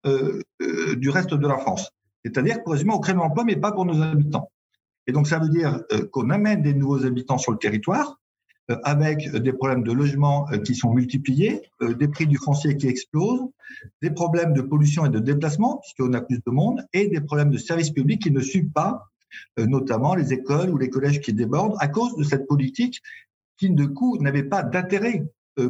du 1.05 1.11
reste 1.11 1.35
de 1.35 1.47
la 1.47 1.59
France. 1.59 1.91
C'est-à-dire 2.23 2.63
que, 2.63 2.89
on 2.89 2.99
crée 2.99 3.13
de 3.13 3.19
l'emploi, 3.19 3.43
mais 3.43 3.55
pas 3.55 3.71
pour 3.71 3.85
nos 3.85 4.01
habitants. 4.01 4.49
Et 5.05 5.11
donc, 5.11 5.27
ça 5.27 5.37
veut 5.37 5.49
dire 5.49 5.83
euh, 5.91 6.07
qu'on 6.11 6.31
amène 6.31 6.63
des 6.63 6.73
nouveaux 6.73 7.05
habitants 7.05 7.37
sur 7.37 7.51
le 7.51 7.59
territoire, 7.59 8.19
avec 8.83 9.29
des 9.29 9.53
problèmes 9.53 9.83
de 9.83 9.91
logement 9.91 10.47
qui 10.65 10.73
sont 10.73 10.91
multipliés, 10.91 11.61
des 11.79 12.07
prix 12.07 12.25
du 12.25 12.37
foncier 12.37 12.75
qui 12.75 12.87
explosent, 12.87 13.47
des 14.01 14.09
problèmes 14.09 14.53
de 14.53 14.63
pollution 14.63 15.05
et 15.05 15.09
de 15.09 15.19
déplacement, 15.19 15.77
puisqu'on 15.83 16.13
a 16.13 16.21
plus 16.21 16.39
de 16.43 16.51
monde, 16.51 16.83
et 16.91 17.07
des 17.07 17.21
problèmes 17.21 17.51
de 17.51 17.59
services 17.59 17.91
publics 17.91 18.23
qui 18.23 18.31
ne 18.31 18.39
suivent 18.39 18.71
pas, 18.71 19.03
notamment 19.59 20.15
les 20.15 20.33
écoles 20.33 20.71
ou 20.71 20.79
les 20.79 20.89
collèges 20.89 21.21
qui 21.21 21.31
débordent, 21.31 21.75
à 21.79 21.87
cause 21.87 22.15
de 22.17 22.23
cette 22.23 22.47
politique 22.47 23.03
qui, 23.59 23.69
de 23.69 23.85
coup, 23.85 24.17
n'avait 24.17 24.49
pas 24.55 24.63
d'intérêt 24.63 25.23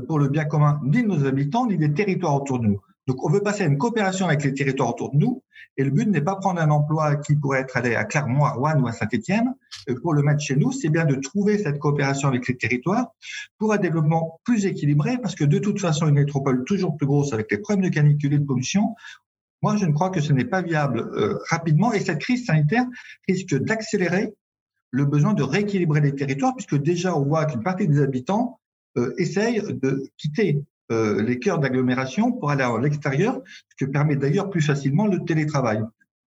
pour 0.07 0.17
le 0.17 0.29
bien 0.29 0.45
commun 0.45 0.79
ni 0.85 1.03
de 1.03 1.07
nos 1.09 1.25
habitants, 1.25 1.67
ni 1.67 1.77
des 1.77 1.93
territoires 1.93 2.35
autour 2.37 2.59
de 2.59 2.67
nous. 2.67 2.81
Donc, 3.07 3.23
on 3.23 3.29
veut 3.29 3.41
passer 3.41 3.63
à 3.63 3.67
une 3.67 3.77
coopération 3.77 4.25
avec 4.25 4.43
les 4.43 4.53
territoires 4.53 4.89
autour 4.89 5.11
de 5.11 5.17
nous. 5.17 5.43
Et 5.77 5.83
le 5.83 5.91
but 5.91 6.07
n'est 6.07 6.21
pas 6.21 6.35
prendre 6.35 6.59
un 6.59 6.69
emploi 6.69 7.17
qui 7.17 7.35
pourrait 7.35 7.59
être 7.59 7.77
allé 7.77 7.95
à 7.95 8.05
Clermont, 8.05 8.45
à 8.45 8.51
Rouen 8.51 8.79
ou 8.79 8.87
à 8.87 8.91
Saint-Étienne 8.91 9.53
euh, 9.89 9.95
pour 10.01 10.13
le 10.13 10.23
mettre 10.23 10.39
chez 10.39 10.55
nous. 10.55 10.71
C'est 10.71 10.89
bien 10.89 11.05
de 11.05 11.15
trouver 11.15 11.57
cette 11.57 11.79
coopération 11.79 12.27
avec 12.29 12.47
les 12.47 12.57
territoires 12.57 13.07
pour 13.57 13.73
un 13.73 13.77
développement 13.77 14.39
plus 14.43 14.65
équilibré 14.65 15.17
parce 15.21 15.35
que 15.35 15.43
de 15.43 15.59
toute 15.59 15.79
façon, 15.79 16.07
une 16.07 16.15
métropole 16.15 16.63
toujours 16.63 16.95
plus 16.97 17.05
grosse 17.05 17.33
avec 17.33 17.51
les 17.51 17.57
problèmes 17.57 17.89
de 17.89 17.93
canicule 17.93 18.33
et 18.33 18.39
de 18.39 18.45
pollution, 18.45 18.95
moi, 19.61 19.77
je 19.77 19.85
ne 19.85 19.93
crois 19.93 20.09
que 20.09 20.21
ce 20.21 20.31
n'est 20.31 20.45
pas 20.45 20.61
viable 20.61 20.99
euh, 20.99 21.39
rapidement. 21.49 21.91
Et 21.93 21.99
cette 21.99 22.19
crise 22.19 22.45
sanitaire 22.45 22.85
risque 23.27 23.55
d'accélérer 23.55 24.33
le 24.91 25.05
besoin 25.05 25.33
de 25.33 25.43
rééquilibrer 25.43 26.01
les 26.01 26.15
territoires 26.15 26.55
puisque 26.55 26.81
déjà, 26.81 27.17
on 27.17 27.25
voit 27.25 27.45
qu'une 27.45 27.63
partie 27.63 27.87
des 27.87 27.99
habitants 27.99 28.59
euh, 28.97 29.13
essayent 29.17 29.61
de 29.61 30.09
quitter 30.17 30.63
euh, 30.91 31.21
les 31.21 31.39
cœurs 31.39 31.59
d'agglomération 31.59 32.31
pour 32.31 32.51
aller 32.51 32.63
à 32.63 32.77
l'extérieur, 32.79 33.41
ce 33.69 33.85
qui 33.85 33.91
permet 33.91 34.15
d'ailleurs 34.15 34.49
plus 34.49 34.61
facilement 34.61 35.07
le 35.07 35.23
télétravail. 35.25 35.83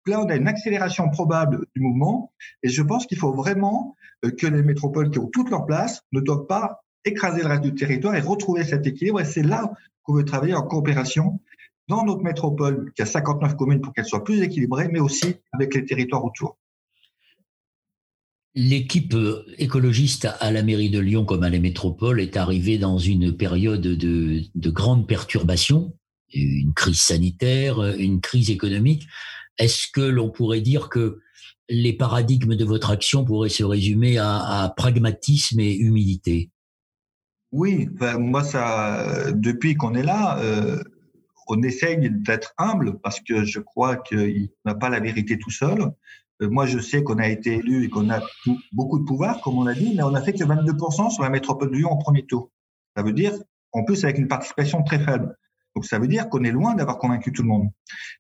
Là, 0.07 0.21
on 0.23 0.29
a 0.29 0.37
une 0.37 0.49
accélération 0.49 1.09
probable 1.11 1.67
du 1.77 1.83
mouvement 1.83 2.33
et 2.63 2.69
je 2.69 2.83
pense 2.83 3.07
qu'il 3.07 3.19
faut 3.19 3.33
vraiment 3.33 3.95
euh, 4.25 4.31
que 4.31 4.47
les 4.47 4.63
métropoles 4.63 5.11
qui 5.11 5.19
ont 5.19 5.29
toute 5.29 5.51
leur 5.51 5.67
place 5.67 6.03
ne 6.13 6.21
doivent 6.21 6.47
pas 6.47 6.81
écraser 7.05 7.43
le 7.43 7.49
reste 7.49 7.63
du 7.63 7.75
territoire 7.75 8.15
et 8.15 8.21
retrouver 8.21 8.65
cet 8.65 8.87
équilibre. 8.87 9.21
Et 9.21 9.25
c'est 9.25 9.43
là 9.43 9.73
qu'on 10.03 10.15
veut 10.15 10.25
travailler 10.25 10.55
en 10.55 10.63
coopération 10.63 11.41
dans 11.89 12.05
notre 12.05 12.23
métropole, 12.23 12.93
qui 12.95 13.03
a 13.03 13.07
59 13.07 13.57
communes 13.57 13.81
pour 13.81 13.93
qu'elle 13.93 14.05
soit 14.05 14.25
plus 14.25 14.43
équilibrée, 14.43 14.89
mais 14.91 15.01
aussi 15.01 15.37
avec 15.53 15.75
les 15.75 15.85
territoires 15.85 16.25
autour. 16.25 16.59
L'équipe 18.55 19.15
euh, 19.15 19.45
écologiste 19.59 20.29
à 20.41 20.51
la 20.51 20.63
mairie 20.63 20.91
de 20.91 20.99
Lyon 20.99 21.25
comme 21.25 21.43
à 21.43 21.51
la 21.51 21.59
métropole 21.59 22.21
est 22.21 22.37
arrivée 22.37 22.79
dans 22.79 22.99
une 22.99 23.37
période 23.37 23.83
de, 23.83 24.43
de 24.55 24.71
grande 24.71 25.07
perturbation, 25.07 25.95
une 26.33 26.73
crise 26.75 27.01
sanitaire, 27.01 27.83
une 27.99 28.21
crise 28.21 28.51
économique. 28.51 29.07
Est-ce 29.59 29.89
que 29.93 30.01
l'on 30.01 30.31
pourrait 30.31 30.61
dire 30.61 30.89
que 30.89 31.21
les 31.69 31.93
paradigmes 31.93 32.57
de 32.57 32.65
votre 32.65 32.91
action 32.91 33.25
pourraient 33.25 33.49
se 33.49 33.65
résumer 33.65 34.19
à, 34.19 34.73
pragmatisme 34.77 35.61
et 35.61 35.77
humilité? 35.77 36.51
Oui, 37.53 37.89
moi 38.19 38.45
ça, 38.45 39.33
depuis 39.33 39.75
qu'on 39.75 39.95
est 39.95 40.03
là, 40.03 40.39
euh, 40.41 40.83
on 41.49 41.63
essaye 41.63 42.11
d'être 42.11 42.55
humble 42.59 42.99
parce 43.01 43.21
que 43.21 43.45
je 43.45 43.61
crois 43.61 43.97
qu'il 43.97 44.51
n'a 44.65 44.75
pas 44.75 44.91
la 44.91 45.01
vérité 45.01 45.39
tout 45.39 45.51
seul. 45.51 45.93
Euh, 46.43 46.49
moi, 46.49 46.67
je 46.67 46.79
sais 46.79 47.03
qu'on 47.03 47.19
a 47.19 47.29
été 47.29 47.55
élu 47.55 47.85
et 47.85 47.89
qu'on 47.89 48.11
a 48.11 48.21
beaucoup 48.73 48.99
de 48.99 49.05
pouvoir, 49.05 49.41
comme 49.41 49.59
on 49.59 49.67
a 49.67 49.75
dit, 49.75 49.95
mais 49.95 50.03
on 50.03 50.15
a 50.15 50.23
fait 50.23 50.33
que 50.33 50.45
22% 50.45 51.11
sur 51.11 51.23
la 51.23 51.31
métropole 51.31 51.71
de 51.71 51.77
Lyon 51.77 51.91
en 51.91 51.97
premier 51.97 52.25
tour. 52.25 52.51
Ça 52.97 53.03
veut 53.03 53.13
dire, 53.13 53.33
en 53.73 53.85
plus, 53.85 54.05
avec 54.05 54.19
une 54.19 54.29
participation 54.29 54.83
très 54.83 54.99
faible. 54.99 55.37
Donc, 55.75 55.85
ça 55.85 55.99
veut 55.99 56.09
dire 56.09 56.29
qu'on 56.29 56.45
est 56.45 56.53
loin 56.53 56.75
d'avoir 56.75 56.99
convaincu 56.99 57.33
tout 57.33 57.43
le 57.43 57.49
monde. 57.49 57.69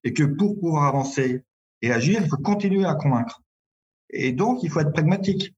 Et 0.04 0.12
que 0.12 0.25
pour 0.25 0.58
pouvoir 0.58 0.84
avancer 0.84 1.44
et 1.82 1.92
agir, 1.92 2.20
il 2.22 2.28
faut 2.28 2.37
continuer 2.37 2.84
à 2.84 2.94
convaincre. 2.94 3.42
Et 4.10 4.32
donc, 4.32 4.62
il 4.62 4.70
faut 4.70 4.80
être 4.80 4.92
pragmatique. 4.92 5.54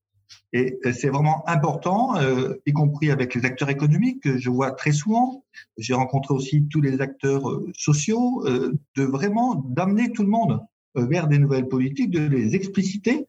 Et 0.53 0.79
c'est 0.93 1.09
vraiment 1.09 1.47
important, 1.47 2.17
euh, 2.17 2.55
y 2.65 2.73
compris 2.73 3.11
avec 3.11 3.35
les 3.35 3.45
acteurs 3.45 3.69
économiques 3.69 4.23
que 4.23 4.37
je 4.37 4.49
vois 4.49 4.71
très 4.71 4.91
souvent. 4.91 5.45
J'ai 5.77 5.93
rencontré 5.93 6.33
aussi 6.33 6.67
tous 6.69 6.81
les 6.81 7.01
acteurs 7.01 7.49
euh, 7.49 7.69
sociaux, 7.77 8.43
euh, 8.45 8.77
de 8.95 9.03
vraiment 9.03 9.55
d'amener 9.55 10.11
tout 10.11 10.23
le 10.23 10.29
monde 10.29 10.53
euh, 10.53 10.70
vers 10.95 11.27
des 11.27 11.39
nouvelles 11.39 11.67
politiques, 11.67 12.11
de 12.11 12.19
les 12.19 12.55
expliciter, 12.55 13.27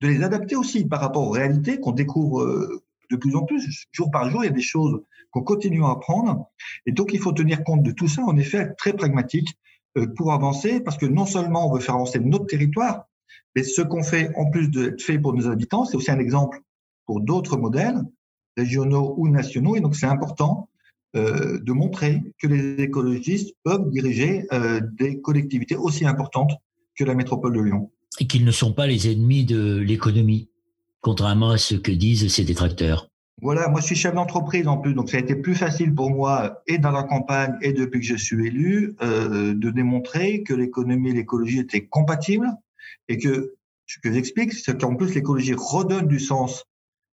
de 0.00 0.08
les 0.08 0.22
adapter 0.22 0.56
aussi 0.56 0.84
par 0.84 1.00
rapport 1.00 1.22
aux 1.22 1.30
réalités 1.30 1.80
qu'on 1.80 1.92
découvre 1.92 2.42
euh, 2.42 2.82
de 3.10 3.16
plus 3.16 3.36
en 3.36 3.44
plus. 3.44 3.86
Jour 3.92 4.10
par 4.10 4.30
jour, 4.30 4.44
il 4.44 4.48
y 4.48 4.50
a 4.50 4.52
des 4.52 4.62
choses 4.62 5.02
qu'on 5.30 5.42
continue 5.42 5.84
à 5.84 5.90
apprendre. 5.90 6.48
Et 6.86 6.92
donc, 6.92 7.12
il 7.12 7.20
faut 7.20 7.32
tenir 7.32 7.64
compte 7.64 7.82
de 7.82 7.92
tout 7.92 8.08
ça, 8.08 8.22
en 8.22 8.36
effet, 8.36 8.58
être 8.58 8.76
très 8.76 8.92
pragmatique 8.92 9.56
euh, 9.96 10.06
pour 10.06 10.32
avancer, 10.32 10.80
parce 10.80 10.96
que 10.96 11.06
non 11.06 11.26
seulement 11.26 11.68
on 11.70 11.74
veut 11.74 11.80
faire 11.80 11.94
avancer 11.94 12.18
notre 12.20 12.46
territoire, 12.46 13.06
mais 13.54 13.62
ce 13.62 13.82
qu'on 13.82 14.02
fait, 14.02 14.30
en 14.36 14.50
plus 14.50 14.68
d'être 14.68 15.00
fait 15.00 15.18
pour 15.18 15.32
nos 15.32 15.48
habitants, 15.48 15.84
c'est 15.84 15.96
aussi 15.96 16.10
un 16.10 16.18
exemple 16.18 16.60
pour 17.06 17.20
d'autres 17.20 17.56
modèles, 17.56 18.02
régionaux 18.56 19.14
ou 19.16 19.28
nationaux. 19.28 19.76
Et 19.76 19.80
donc, 19.80 19.96
c'est 19.96 20.06
important 20.06 20.68
de 21.14 21.72
montrer 21.72 22.20
que 22.40 22.48
les 22.48 22.82
écologistes 22.82 23.54
peuvent 23.62 23.88
diriger 23.90 24.48
des 24.98 25.20
collectivités 25.20 25.76
aussi 25.76 26.04
importantes 26.04 26.50
que 26.96 27.04
la 27.04 27.14
métropole 27.14 27.54
de 27.54 27.60
Lyon. 27.60 27.90
Et 28.20 28.26
qu'ils 28.26 28.44
ne 28.44 28.50
sont 28.50 28.72
pas 28.72 28.86
les 28.86 29.10
ennemis 29.10 29.44
de 29.44 29.78
l'économie, 29.78 30.48
contrairement 31.00 31.50
à 31.50 31.58
ce 31.58 31.74
que 31.74 31.92
disent 31.92 32.32
ces 32.32 32.44
détracteurs. 32.44 33.10
Voilà, 33.42 33.68
moi 33.68 33.80
je 33.80 33.86
suis 33.86 33.96
chef 33.96 34.14
d'entreprise 34.14 34.68
en 34.68 34.78
plus, 34.78 34.94
donc 34.94 35.10
ça 35.10 35.16
a 35.16 35.20
été 35.20 35.34
plus 35.34 35.56
facile 35.56 35.92
pour 35.92 36.10
moi, 36.10 36.62
et 36.68 36.78
dans 36.78 36.92
la 36.92 37.02
campagne, 37.02 37.54
et 37.62 37.72
depuis 37.72 38.00
que 38.00 38.06
je 38.06 38.14
suis 38.14 38.46
élu, 38.46 38.94
euh, 39.02 39.54
de 39.54 39.70
démontrer 39.70 40.44
que 40.44 40.54
l'économie 40.54 41.10
et 41.10 41.14
l'écologie 41.14 41.58
étaient 41.58 41.84
compatibles, 41.84 42.48
et 43.08 43.18
que 43.18 43.54
ce 43.86 43.98
que 43.98 44.12
j'explique, 44.12 44.52
c'est 44.52 44.80
qu'en 44.80 44.94
plus 44.94 45.14
l'écologie 45.14 45.54
redonne 45.56 46.06
du 46.06 46.20
sens 46.20 46.64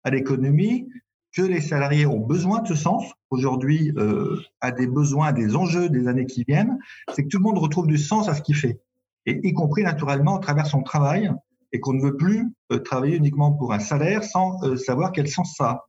à 0.05 0.11
l'économie, 0.11 0.89
que 1.35 1.43
les 1.43 1.61
salariés 1.61 2.07
ont 2.07 2.19
besoin 2.19 2.63
de 2.63 2.69
ce 2.69 2.75
sens, 2.75 3.05
aujourd'hui 3.29 3.93
euh, 3.99 4.41
à 4.63 4.73
des 4.73 4.87
besoins, 4.87 5.33
des 5.33 5.55
enjeux 5.55 5.91
des 5.91 6.09
années 6.09 6.25
qui 6.25 6.45
viennent, 6.49 6.79
c'est 7.15 7.25
que 7.25 7.29
tout 7.29 7.39
le 7.39 7.43
monde 7.43 7.59
retrouve 7.59 7.87
du 7.87 7.99
sens 7.99 8.29
à 8.29 8.35
ce 8.35 8.41
qu'il 8.41 8.57
fait 8.57 8.81
et 9.27 9.41
y 9.47 9.53
compris 9.53 9.83
naturellement 9.83 10.37
à 10.37 10.41
travers 10.41 10.67
son 10.67 10.83
travail, 10.83 11.33
et 11.73 11.81
qu'on 11.81 11.93
ne 11.93 12.03
veut 12.03 12.17
plus 12.17 12.53
euh, 12.73 12.79
travailler 12.79 13.17
uniquement 13.17 13.53
pour 13.53 13.73
un 13.73 13.79
salaire 13.79 14.25
sans 14.25 14.63
euh, 14.63 14.77
savoir 14.77 15.13
quel 15.13 15.29
sens 15.29 15.55
ça 15.57 15.71
a. 15.71 15.87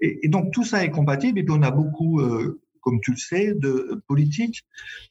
Et, 0.00 0.28
donc 0.28 0.52
tout 0.52 0.64
ça 0.64 0.84
est 0.84 0.90
compatible, 0.90 1.38
et 1.38 1.44
puis 1.44 1.54
on 1.56 1.62
a 1.62 1.70
beaucoup 1.70 2.20
euh, 2.20 2.60
comme 2.82 3.00
tu 3.00 3.12
le 3.12 3.16
sais, 3.16 3.54
de 3.54 4.02
politique 4.06 4.64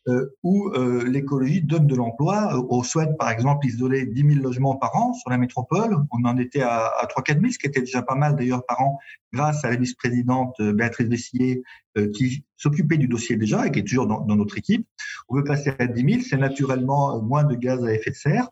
euh, 0.07 0.27
où 0.43 0.69
euh, 0.69 1.07
l'écologie 1.07 1.61
donne 1.61 1.87
de 1.87 1.95
l'emploi. 1.95 2.55
Euh, 2.55 2.63
on 2.69 2.83
souhaite, 2.83 3.17
par 3.17 3.29
exemple, 3.29 3.65
isoler 3.65 4.05
10 4.05 4.33
000 4.33 4.43
logements 4.43 4.75
par 4.75 4.95
an 4.95 5.13
sur 5.13 5.29
la 5.29 5.37
métropole. 5.37 5.97
On 6.11 6.25
en 6.25 6.37
était 6.37 6.61
à, 6.61 6.85
à 6.85 7.07
3-4 7.07 7.39
000, 7.39 7.51
ce 7.51 7.57
qui 7.57 7.67
était 7.67 7.79
déjà 7.79 8.03
pas 8.03 8.15
mal 8.15 8.35
d'ailleurs 8.35 8.65
par 8.65 8.81
an, 8.81 8.99
grâce 9.33 9.63
à 9.65 9.69
la 9.69 9.77
vice-présidente 9.77 10.61
Béatrice 10.61 11.07
Vessier, 11.07 11.63
qui 12.13 12.45
s'occupait 12.55 12.97
du 12.97 13.07
dossier 13.07 13.35
déjà 13.35 13.67
et 13.67 13.71
qui 13.71 13.79
est 13.79 13.83
toujours 13.83 14.07
dans, 14.07 14.35
notre 14.35 14.57
équipe. 14.57 14.87
On 15.29 15.35
veut 15.35 15.43
passer 15.43 15.73
à 15.77 15.87
10 15.87 16.13
000, 16.13 16.21
c'est 16.27 16.37
naturellement 16.37 17.21
moins 17.21 17.43
de 17.43 17.55
gaz 17.55 17.83
à 17.83 17.93
effet 17.93 18.11
de 18.11 18.15
serre. 18.15 18.49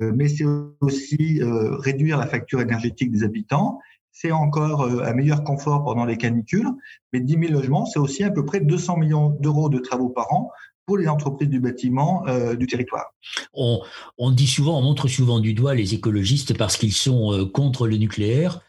mais 0.00 0.28
c'est 0.28 0.44
aussi 0.80 1.40
réduire 1.42 2.18
la 2.18 2.26
facture 2.26 2.60
énergétique 2.60 3.10
des 3.10 3.24
habitants 3.24 3.78
c'est 4.12 4.30
encore 4.30 4.82
euh, 4.82 5.04
un 5.04 5.14
meilleur 5.14 5.42
confort 5.44 5.84
pendant 5.84 6.04
les 6.04 6.16
canicules, 6.16 6.68
mais 7.12 7.20
10 7.20 7.32
000 7.48 7.52
logements, 7.52 7.86
c'est 7.86 7.98
aussi 7.98 8.22
à 8.24 8.30
peu 8.30 8.44
près 8.44 8.60
200 8.60 8.98
millions 8.98 9.30
d'euros 9.40 9.68
de 9.68 9.78
travaux 9.78 10.08
par 10.08 10.32
an 10.32 10.50
pour 10.86 10.98
les 10.98 11.08
entreprises 11.08 11.48
du 11.48 11.60
bâtiment 11.60 12.24
du 12.58 12.66
territoire. 12.66 13.14
On, 13.54 13.82
on, 14.18 14.32
dit 14.32 14.48
souvent, 14.48 14.80
on 14.80 14.82
montre 14.82 15.06
souvent 15.06 15.38
du 15.38 15.54
doigt 15.54 15.76
les 15.76 15.94
écologistes 15.94 16.58
parce 16.58 16.76
qu'ils 16.76 16.92
sont 16.92 17.48
contre 17.54 17.86
le 17.86 17.98
nucléaire. 17.98 18.60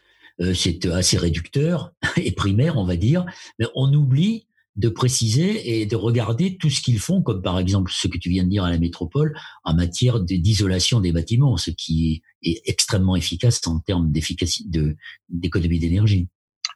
c'est 0.54 0.86
assez 0.86 1.18
réducteur 1.18 1.92
et 2.16 2.30
primaire, 2.30 2.78
on 2.78 2.84
va 2.84 2.94
dire, 2.94 3.26
mais 3.58 3.66
on 3.74 3.92
oublie 3.92 4.46
de 4.76 4.88
préciser 4.88 5.80
et 5.80 5.86
de 5.86 5.96
regarder 5.96 6.56
tout 6.56 6.70
ce 6.70 6.80
qu'ils 6.80 6.98
font, 6.98 7.22
comme 7.22 7.42
par 7.42 7.58
exemple 7.58 7.92
ce 7.94 8.08
que 8.08 8.18
tu 8.18 8.28
viens 8.28 8.44
de 8.44 8.48
dire 8.48 8.64
à 8.64 8.70
la 8.70 8.78
métropole, 8.78 9.36
en 9.64 9.74
matière 9.74 10.20
d'isolation 10.20 11.00
des 11.00 11.12
bâtiments, 11.12 11.56
ce 11.56 11.70
qui 11.70 12.22
est 12.42 12.62
extrêmement 12.66 13.16
efficace 13.16 13.60
en 13.66 13.78
termes 13.78 14.10
d'efficacité, 14.10 14.96
d'économie 15.28 15.78
d'énergie. 15.78 16.28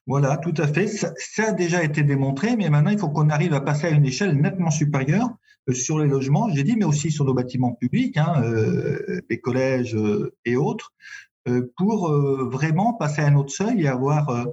Voilà, 0.07 0.39
tout 0.39 0.55
à 0.57 0.67
fait. 0.67 0.87
Ça, 0.87 1.13
a 1.39 1.53
déjà 1.53 1.85
été 1.85 2.03
démontré, 2.03 2.57
mais 2.57 2.71
maintenant 2.71 2.91
il 2.91 2.99
faut 2.99 3.11
qu'on 3.11 3.29
arrive 3.29 3.53
à 3.53 3.61
passer 3.61 3.89
à 3.89 3.91
une 3.91 4.07
échelle 4.07 4.41
nettement 4.41 4.71
supérieure 4.71 5.29
euh, 5.69 5.75
sur 5.75 5.99
les 5.99 6.09
logements, 6.09 6.49
j'ai 6.55 6.65
dit, 6.65 6.77
mais 6.77 6.87
aussi 6.87 7.11
sur 7.11 7.27
nos 7.27 7.35
bâtiments 7.35 7.75
publics, 7.75 8.17
hein, 8.17 8.43
euh, 8.43 9.21
les 9.29 9.39
collèges 9.39 9.95
euh, 9.95 10.35
et 10.45 10.57
autres, 10.57 10.93
pour 11.79 12.13
vraiment 12.51 12.93
passer 12.93 13.23
à 13.23 13.29
un 13.29 13.35
autre 13.35 13.53
seuil 13.53 13.81
et 13.81 13.89
avoir 13.89 14.47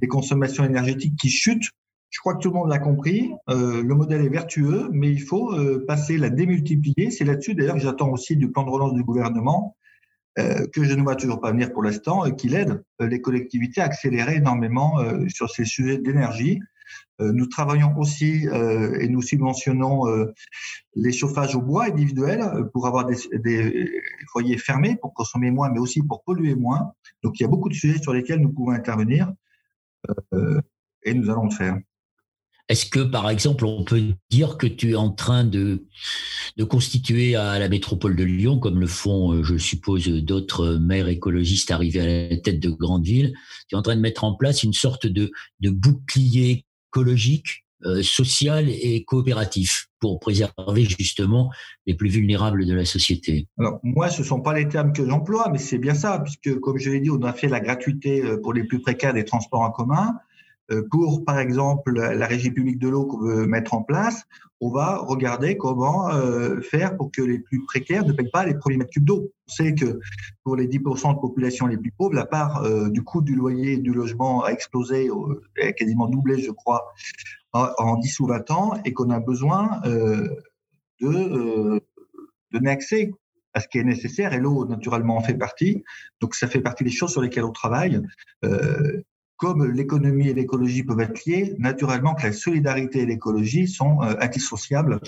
des 0.00 0.06
consommations 0.06 0.66
énergétiques 0.66 1.16
qui 1.16 1.30
chutent 1.30 1.70
je 2.12 2.20
crois 2.20 2.34
que 2.34 2.40
tout 2.40 2.50
le 2.50 2.54
monde 2.54 2.68
l'a 2.68 2.78
compris. 2.78 3.32
Euh, 3.48 3.82
le 3.82 3.94
modèle 3.94 4.22
est 4.22 4.28
vertueux, 4.28 4.88
mais 4.92 5.10
il 5.10 5.22
faut 5.22 5.54
euh, 5.54 5.82
passer 5.88 6.18
la 6.18 6.28
démultiplier. 6.28 7.10
C'est 7.10 7.24
là-dessus 7.24 7.54
d'ailleurs 7.54 7.76
que 7.76 7.80
j'attends 7.80 8.10
aussi 8.10 8.36
du 8.36 8.52
plan 8.52 8.64
de 8.64 8.70
relance 8.70 8.92
du 8.92 9.02
gouvernement, 9.02 9.76
euh, 10.38 10.66
que 10.74 10.84
je 10.84 10.94
ne 10.94 11.02
vois 11.02 11.16
toujours 11.16 11.40
pas 11.40 11.52
venir 11.52 11.72
pour 11.72 11.82
l'instant, 11.82 12.30
qu'il 12.32 12.54
aide 12.54 12.84
les 13.00 13.22
collectivités 13.22 13.80
à 13.80 13.84
accélérer 13.84 14.36
énormément 14.36 14.98
sur 15.28 15.48
ces 15.50 15.64
sujets 15.64 15.98
d'énergie. 15.98 16.60
nous 17.18 17.46
travaillons 17.46 17.96
aussi 17.96 18.46
et 19.00 19.08
nous 19.08 19.22
subventionnons 19.22 20.04
les 20.94 21.12
chauffages 21.12 21.56
au 21.56 21.62
bois 21.62 21.86
individuels 21.86 22.44
pour 22.72 22.86
avoir 22.86 23.06
des, 23.06 23.16
des, 23.38 23.90
foyers 24.30 24.58
fermés, 24.58 24.96
pour 25.00 25.14
consommer 25.14 25.50
moins, 25.50 25.70
mais 25.70 25.78
aussi 25.78 26.02
pour 26.02 26.22
polluer 26.24 26.54
moins. 26.54 26.92
Donc 27.22 27.40
il 27.40 27.44
y 27.44 27.46
a 27.46 27.48
beaucoup 27.48 27.70
de 27.70 27.74
sujets 27.74 28.02
sur 28.02 28.12
lesquels 28.12 28.40
nous 28.40 28.52
pouvons 28.52 28.72
intervenir 28.72 29.32
et 31.04 31.14
nous 31.14 31.30
allons 31.30 31.44
le 31.44 31.54
faire. 31.54 31.78
Est-ce 32.72 32.86
que, 32.86 33.00
par 33.00 33.28
exemple, 33.28 33.66
on 33.66 33.84
peut 33.84 34.02
dire 34.30 34.56
que 34.56 34.66
tu 34.66 34.92
es 34.92 34.94
en 34.94 35.10
train 35.10 35.44
de, 35.44 35.84
de 36.56 36.64
constituer 36.64 37.36
à 37.36 37.58
la 37.58 37.68
métropole 37.68 38.16
de 38.16 38.24
Lyon, 38.24 38.58
comme 38.58 38.80
le 38.80 38.86
font, 38.86 39.34
euh, 39.34 39.42
je 39.42 39.58
suppose, 39.58 40.08
d'autres 40.08 40.78
maires 40.80 41.08
écologistes 41.08 41.70
arrivés 41.70 42.00
à 42.00 42.30
la 42.30 42.36
tête 42.38 42.60
de 42.60 42.70
grandes 42.70 43.04
villes, 43.04 43.34
tu 43.68 43.74
es 43.74 43.78
en 43.78 43.82
train 43.82 43.94
de 43.94 44.00
mettre 44.00 44.24
en 44.24 44.34
place 44.34 44.62
une 44.62 44.72
sorte 44.72 45.06
de, 45.06 45.30
de 45.60 45.68
bouclier 45.68 46.64
écologique, 46.88 47.66
euh, 47.84 48.02
social 48.02 48.70
et 48.70 49.04
coopératif 49.04 49.88
pour 50.00 50.18
préserver 50.18 50.86
justement 50.98 51.50
les 51.84 51.92
plus 51.92 52.08
vulnérables 52.08 52.64
de 52.64 52.72
la 52.72 52.86
société? 52.86 53.48
Alors, 53.58 53.80
moi, 53.82 54.08
ce 54.08 54.22
ne 54.22 54.26
sont 54.26 54.40
pas 54.40 54.54
les 54.54 54.66
termes 54.66 54.94
que 54.94 55.06
j'emploie, 55.06 55.50
mais 55.52 55.58
c'est 55.58 55.76
bien 55.76 55.92
ça, 55.92 56.20
puisque, 56.20 56.58
comme 56.60 56.78
je 56.78 56.90
l'ai 56.90 57.00
dit, 57.00 57.10
on 57.10 57.20
a 57.20 57.34
fait 57.34 57.48
la 57.48 57.60
gratuité 57.60 58.22
euh, 58.22 58.40
pour 58.40 58.54
les 58.54 58.64
plus 58.64 58.80
précaires 58.80 59.12
des 59.12 59.26
transports 59.26 59.60
en 59.60 59.70
commun. 59.70 60.14
Euh, 60.72 60.82
pour, 60.90 61.24
par 61.24 61.38
exemple, 61.38 61.92
la 61.92 62.26
régie 62.26 62.50
publique 62.50 62.78
de 62.78 62.88
l'eau 62.88 63.06
qu'on 63.06 63.18
veut 63.18 63.46
mettre 63.46 63.74
en 63.74 63.82
place, 63.82 64.24
on 64.60 64.70
va 64.70 64.98
regarder 64.98 65.56
comment 65.56 66.10
euh, 66.10 66.60
faire 66.60 66.96
pour 66.96 67.10
que 67.10 67.22
les 67.22 67.38
plus 67.38 67.64
précaires 67.64 68.04
ne 68.06 68.12
payent 68.12 68.30
pas 68.30 68.46
les 68.46 68.54
premiers 68.54 68.78
mètres 68.78 68.90
cubes 68.90 69.04
d'eau. 69.04 69.32
On 69.48 69.52
sait 69.52 69.74
que 69.74 69.98
pour 70.44 70.56
les 70.56 70.68
10% 70.68 71.14
de 71.14 71.20
population 71.20 71.66
les 71.66 71.76
plus 71.76 71.92
pauvres, 71.92 72.14
la 72.14 72.26
part 72.26 72.62
euh, 72.64 72.88
du 72.88 73.02
coût 73.02 73.22
du 73.22 73.34
loyer 73.34 73.78
du 73.78 73.92
logement 73.92 74.44
a 74.44 74.50
explosé, 74.50 75.10
a 75.60 75.72
quasiment 75.72 76.08
doublé, 76.08 76.40
je 76.40 76.50
crois, 76.50 76.92
en, 77.52 77.96
10 77.96 78.20
ou 78.20 78.26
20 78.26 78.50
ans, 78.50 78.74
et 78.84 78.92
qu'on 78.92 79.10
a 79.10 79.20
besoin 79.20 79.82
de 81.00 81.80
donner 82.50 82.70
accès 82.70 83.12
à 83.52 83.60
ce 83.60 83.68
qui 83.68 83.78
est 83.78 83.84
nécessaire, 83.84 84.32
et 84.32 84.38
l'eau, 84.38 84.64
naturellement, 84.64 85.16
en 85.16 85.20
fait 85.20 85.34
partie. 85.34 85.84
Donc, 86.20 86.34
ça 86.34 86.48
fait 86.48 86.60
partie 86.62 86.84
des 86.84 86.90
choses 86.90 87.12
sur 87.12 87.20
lesquelles 87.20 87.44
on 87.44 87.52
travaille. 87.52 88.00
Comme 89.42 89.68
l'économie 89.72 90.28
et 90.28 90.34
l'écologie 90.34 90.84
peuvent 90.84 91.00
être 91.00 91.26
liées, 91.26 91.56
naturellement 91.58 92.14
que 92.14 92.22
la 92.22 92.32
solidarité 92.32 93.00
et 93.00 93.06
l'écologie 93.06 93.66
sont 93.66 94.00
euh, 94.00 94.14
indissociables 94.20 95.00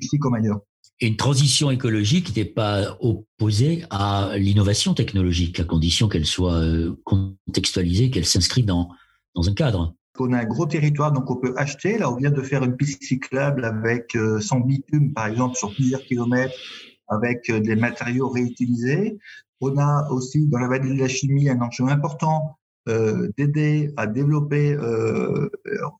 ici 0.00 0.18
comme 0.18 0.34
ailleurs? 0.34 0.60
une 1.00 1.14
transition 1.14 1.70
écologique 1.70 2.36
n'est 2.36 2.44
pas 2.44 2.98
opposée 2.98 3.84
à 3.90 4.32
l'innovation 4.34 4.94
technologique, 4.94 5.60
à 5.60 5.64
condition 5.64 6.08
qu'elle 6.08 6.26
soit 6.26 6.56
euh, 6.56 7.00
contextualisée, 7.04 8.10
qu'elle 8.10 8.24
s'inscrit 8.24 8.64
dans, 8.64 8.88
dans 9.36 9.48
un 9.48 9.54
cadre. 9.54 9.94
On 10.18 10.32
a 10.32 10.38
un 10.38 10.44
gros 10.44 10.66
territoire, 10.66 11.12
donc 11.12 11.30
on 11.30 11.36
peut 11.36 11.54
acheter. 11.56 11.98
Là, 11.98 12.10
on 12.10 12.16
vient 12.16 12.32
de 12.32 12.42
faire 12.42 12.64
une 12.64 12.74
piste 12.74 13.04
cyclable 13.04 13.64
avec 13.64 14.16
euh, 14.16 14.40
son 14.40 14.58
bitume, 14.58 15.12
par 15.12 15.28
exemple, 15.28 15.56
sur 15.56 15.72
plusieurs 15.72 16.02
kilomètres, 16.02 16.58
avec 17.06 17.48
des 17.48 17.76
matériaux 17.76 18.28
réutilisés. 18.28 19.20
On 19.60 19.78
a 19.78 20.08
aussi 20.10 20.48
dans 20.48 20.58
la 20.58 20.66
vallée 20.66 20.92
de 20.92 20.98
la 20.98 21.06
chimie 21.06 21.48
un 21.48 21.60
enjeu 21.60 21.84
important 21.84 22.58
euh, 22.58 22.67
d'aider 22.86 23.92
à 23.96 24.06
développer 24.06 24.72
euh, 24.72 25.50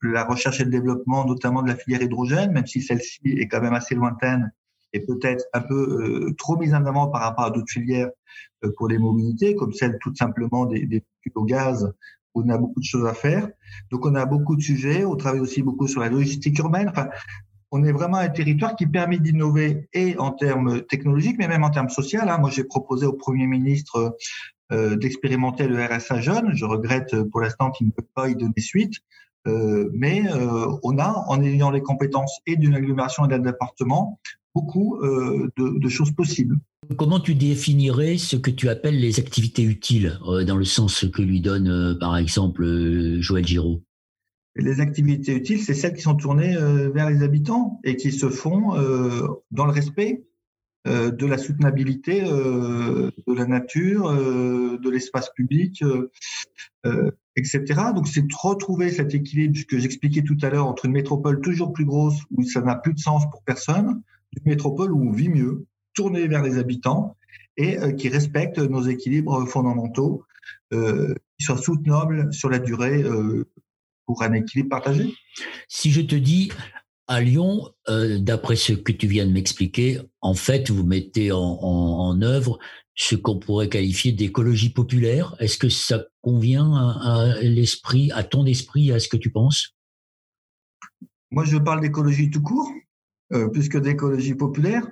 la 0.02 0.24
recherche 0.24 0.60
et 0.60 0.64
le 0.64 0.70
développement, 0.70 1.26
notamment 1.26 1.62
de 1.62 1.68
la 1.68 1.76
filière 1.76 2.02
hydrogène, 2.02 2.52
même 2.52 2.66
si 2.66 2.80
celle-ci 2.80 3.20
est 3.24 3.46
quand 3.46 3.60
même 3.60 3.74
assez 3.74 3.94
lointaine 3.94 4.52
et 4.94 5.00
peut-être 5.00 5.44
un 5.52 5.60
peu 5.60 5.74
euh, 5.74 6.34
trop 6.38 6.56
mise 6.56 6.72
en 6.72 6.86
avant 6.86 7.08
par 7.08 7.20
rapport 7.20 7.44
à 7.44 7.50
d'autres 7.50 7.70
filières 7.70 8.08
pour 8.76 8.88
les 8.88 8.98
mobilités, 8.98 9.54
comme 9.54 9.72
celle 9.72 9.98
tout 10.00 10.14
simplement 10.14 10.64
des, 10.64 10.86
des 10.86 11.04
au 11.34 11.44
gaz, 11.44 11.92
où 12.34 12.42
on 12.42 12.48
a 12.48 12.58
beaucoup 12.58 12.80
de 12.80 12.84
choses 12.84 13.06
à 13.06 13.14
faire. 13.14 13.48
Donc 13.90 14.06
on 14.06 14.14
a 14.14 14.24
beaucoup 14.24 14.56
de 14.56 14.62
sujets, 14.62 15.04
on 15.04 15.16
travaille 15.16 15.40
aussi 15.40 15.62
beaucoup 15.62 15.88
sur 15.88 16.00
la 16.00 16.08
logistique 16.08 16.58
urbaine. 16.58 16.88
Enfin, 16.88 17.08
on 17.70 17.84
est 17.84 17.92
vraiment 17.92 18.16
un 18.16 18.28
territoire 18.28 18.76
qui 18.76 18.86
permet 18.86 19.18
d'innover 19.18 19.88
et 19.92 20.16
en 20.18 20.32
termes 20.32 20.82
technologiques, 20.82 21.36
mais 21.38 21.48
même 21.48 21.64
en 21.64 21.70
termes 21.70 21.90
sociaux. 21.90 22.20
Hein. 22.22 22.38
Moi, 22.38 22.50
j'ai 22.50 22.64
proposé 22.64 23.06
au 23.06 23.12
Premier 23.12 23.46
ministre 23.46 24.16
euh, 24.70 24.96
d'expérimenter 24.96 25.66
le 25.66 25.82
RSA 25.82 26.20
jeune. 26.20 26.50
Je 26.52 26.66
regrette 26.66 27.14
euh, 27.14 27.24
pour 27.24 27.40
l'instant 27.40 27.70
qu'il 27.70 27.86
ne 27.86 27.92
peut 27.92 28.04
pas 28.14 28.28
y 28.28 28.36
donner 28.36 28.52
suite. 28.58 28.96
Euh, 29.46 29.88
mais 29.94 30.24
on 30.82 30.98
a, 30.98 31.24
en 31.28 31.42
ayant 31.42 31.70
les 31.70 31.80
compétences 31.80 32.40
et 32.46 32.56
d'une 32.56 32.74
agglomération 32.74 33.24
et 33.24 33.28
d'un 33.28 33.38
département, 33.38 34.20
beaucoup 34.54 35.00
de, 35.00 35.88
choses 35.88 36.10
possibles. 36.10 36.58
Comment 36.96 37.20
tu 37.20 37.34
définirais 37.34 38.18
ce 38.18 38.36
que 38.36 38.50
tu 38.50 38.68
appelles 38.68 38.98
les 38.98 39.20
activités 39.20 39.62
utiles, 39.62 40.18
dans 40.46 40.56
le 40.56 40.64
sens 40.64 41.06
que 41.14 41.22
lui 41.22 41.40
donne, 41.40 41.96
par 41.98 42.18
exemple, 42.18 42.66
Joël 43.20 43.46
Giraud? 43.46 43.82
Les 44.56 44.80
activités 44.80 45.34
utiles, 45.34 45.62
c'est 45.62 45.74
celles 45.74 45.94
qui 45.94 46.02
sont 46.02 46.16
tournées 46.16 46.56
vers 46.92 47.08
les 47.08 47.22
habitants 47.22 47.80
et 47.84 47.96
qui 47.96 48.12
se 48.12 48.28
font 48.28 48.72
dans 49.50 49.64
le 49.64 49.72
respect 49.72 50.24
de 50.88 51.26
la 51.26 51.38
soutenabilité 51.38 52.22
euh, 52.24 53.10
de 53.26 53.34
la 53.34 53.46
nature, 53.46 54.08
euh, 54.08 54.78
de 54.78 54.90
l'espace 54.90 55.30
public, 55.34 55.82
etc. 57.36 57.62
Donc 57.94 58.08
c'est 58.08 58.26
de 58.26 58.34
retrouver 58.40 58.90
cet 58.90 59.14
équilibre 59.14 59.58
que 59.68 59.78
j'expliquais 59.78 60.22
tout 60.22 60.36
à 60.42 60.50
l'heure 60.50 60.66
entre 60.66 60.86
une 60.86 60.92
métropole 60.92 61.40
toujours 61.40 61.72
plus 61.72 61.84
grosse 61.84 62.18
où 62.30 62.42
ça 62.42 62.60
n'a 62.60 62.76
plus 62.76 62.94
de 62.94 62.98
sens 62.98 63.24
pour 63.30 63.42
personne, 63.42 64.02
une 64.32 64.50
métropole 64.50 64.92
où 64.92 65.08
on 65.08 65.12
vit 65.12 65.28
mieux, 65.28 65.66
tournée 65.94 66.26
vers 66.28 66.42
les 66.42 66.58
habitants 66.58 67.16
et 67.56 67.76
qui 67.96 68.08
respecte 68.08 68.58
nos 68.58 68.82
équilibres 68.82 69.46
fondamentaux, 69.46 70.24
qui 70.70 71.44
soient 71.44 71.58
soutenables 71.58 72.32
sur 72.32 72.48
la 72.48 72.60
durée 72.60 73.04
pour 74.06 74.22
un 74.22 74.32
équilibre 74.32 74.70
partagé. 74.70 75.12
Si 75.68 75.90
je 75.90 76.00
te 76.00 76.14
dis 76.14 76.50
à 77.08 77.22
Lyon, 77.22 77.70
euh, 77.88 78.18
d'après 78.18 78.54
ce 78.54 78.74
que 78.74 78.92
tu 78.92 79.06
viens 79.06 79.26
de 79.26 79.32
m'expliquer, 79.32 80.00
en 80.20 80.34
fait, 80.34 80.70
vous 80.70 80.84
mettez 80.84 81.32
en, 81.32 82.22
œuvre 82.22 82.58
ce 82.94 83.16
qu'on 83.16 83.38
pourrait 83.38 83.68
qualifier 83.68 84.12
d'écologie 84.12 84.70
populaire. 84.70 85.34
Est-ce 85.40 85.56
que 85.56 85.68
ça 85.68 86.04
convient 86.20 86.74
à, 86.74 87.40
l'esprit, 87.40 88.12
à 88.12 88.24
ton 88.24 88.44
esprit, 88.44 88.92
à 88.92 89.00
ce 89.00 89.08
que 89.08 89.16
tu 89.16 89.30
penses? 89.30 89.74
Moi, 91.30 91.44
je 91.44 91.56
parle 91.56 91.80
d'écologie 91.80 92.30
tout 92.30 92.42
court, 92.42 92.70
euh, 93.32 93.48
plus 93.48 93.68
que 93.68 93.78
d'écologie 93.78 94.34
populaire. 94.34 94.86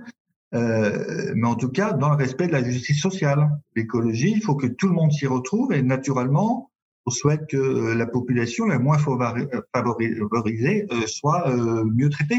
Euh, 0.54 1.32
mais 1.34 1.46
en 1.46 1.56
tout 1.56 1.68
cas, 1.68 1.92
dans 1.92 2.08
le 2.08 2.16
respect 2.16 2.46
de 2.46 2.52
la 2.52 2.62
justice 2.62 3.00
sociale. 3.00 3.48
L'écologie, 3.74 4.32
il 4.36 4.42
faut 4.42 4.54
que 4.54 4.66
tout 4.66 4.88
le 4.88 4.94
monde 4.94 5.12
s'y 5.12 5.26
retrouve 5.26 5.72
et 5.72 5.82
naturellement, 5.82 6.70
on 7.06 7.10
souhaite 7.10 7.46
que 7.46 7.56
euh, 7.56 7.94
la 7.94 8.06
population 8.06 8.66
la 8.66 8.78
moins 8.78 8.98
favorisée 8.98 10.86
euh, 10.90 11.06
soit 11.06 11.48
euh, 11.48 11.84
mieux 11.84 12.10
traitée. 12.10 12.38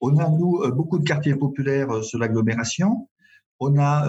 On 0.00 0.18
a, 0.18 0.28
nous, 0.28 0.62
beaucoup 0.72 0.98
de 0.98 1.04
quartiers 1.04 1.34
populaires 1.34 2.04
sur 2.04 2.18
l'agglomération. 2.18 3.08
On 3.58 3.78
a 3.78 4.08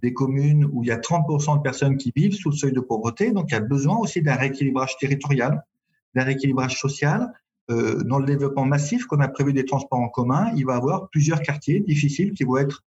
des 0.00 0.12
communes 0.12 0.64
où 0.64 0.84
il 0.84 0.86
y 0.86 0.92
a 0.92 0.96
30% 0.96 1.56
de 1.56 1.62
personnes 1.62 1.96
qui 1.96 2.12
vivent 2.14 2.34
sous 2.34 2.50
le 2.50 2.56
seuil 2.56 2.72
de 2.72 2.78
pauvreté. 2.78 3.32
Donc, 3.32 3.46
il 3.48 3.54
y 3.54 3.56
a 3.56 3.60
besoin 3.60 3.96
aussi 3.96 4.22
d'un 4.22 4.36
rééquilibrage 4.36 4.96
territorial, 5.00 5.64
d'un 6.14 6.22
rééquilibrage 6.22 6.78
social. 6.78 7.32
dans 7.68 8.18
le 8.20 8.26
développement 8.26 8.64
massif 8.64 9.06
qu'on 9.06 9.18
a 9.18 9.26
prévu 9.26 9.52
des 9.52 9.64
transports 9.64 9.98
en 9.98 10.08
commun, 10.08 10.52
il 10.54 10.66
va 10.66 10.74
y 10.74 10.76
avoir 10.76 11.08
plusieurs 11.08 11.42
quartiers 11.42 11.80
difficiles 11.80 12.32
qui 12.32 12.44
vont 12.44 12.58
être 12.58 12.84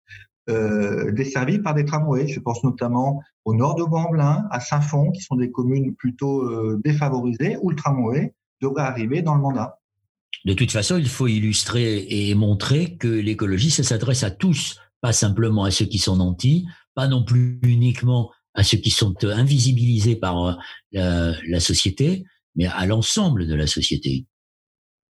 euh, 0.49 1.11
desservis 1.11 1.59
par 1.59 1.73
des 1.73 1.85
tramways. 1.85 2.27
Je 2.27 2.39
pense 2.39 2.63
notamment 2.63 3.21
au 3.45 3.53
nord 3.53 3.75
de 3.75 3.83
Gamblin, 3.83 4.47
à 4.51 4.59
Saint-Fond, 4.59 5.11
qui 5.11 5.21
sont 5.21 5.35
des 5.35 5.51
communes 5.51 5.95
plutôt 5.95 6.41
euh, 6.43 6.79
défavorisées, 6.83 7.57
où 7.61 7.69
le 7.69 7.75
tramway 7.75 8.33
devrait 8.61 8.83
arriver 8.83 9.21
dans 9.21 9.35
le 9.35 9.41
mandat. 9.41 9.79
De 10.45 10.53
toute 10.53 10.71
façon, 10.71 10.97
il 10.97 11.07
faut 11.07 11.27
illustrer 11.27 12.05
et 12.09 12.33
montrer 12.33 12.97
que 12.97 13.07
l'écologie, 13.07 13.69
ça 13.69 13.83
s'adresse 13.83 14.23
à 14.23 14.31
tous, 14.31 14.79
pas 15.01 15.13
simplement 15.13 15.63
à 15.63 15.71
ceux 15.71 15.85
qui 15.85 15.99
sont 15.99 16.15
nantis, 16.15 16.65
pas 16.95 17.07
non 17.07 17.23
plus 17.23 17.59
uniquement 17.63 18.31
à 18.53 18.63
ceux 18.63 18.77
qui 18.77 18.89
sont 18.89 19.15
invisibilisés 19.23 20.15
par 20.15 20.43
euh, 20.45 20.53
la, 20.91 21.33
la 21.47 21.59
société, 21.59 22.23
mais 22.55 22.65
à 22.65 22.85
l'ensemble 22.85 23.47
de 23.47 23.55
la 23.55 23.67
société. 23.67 24.25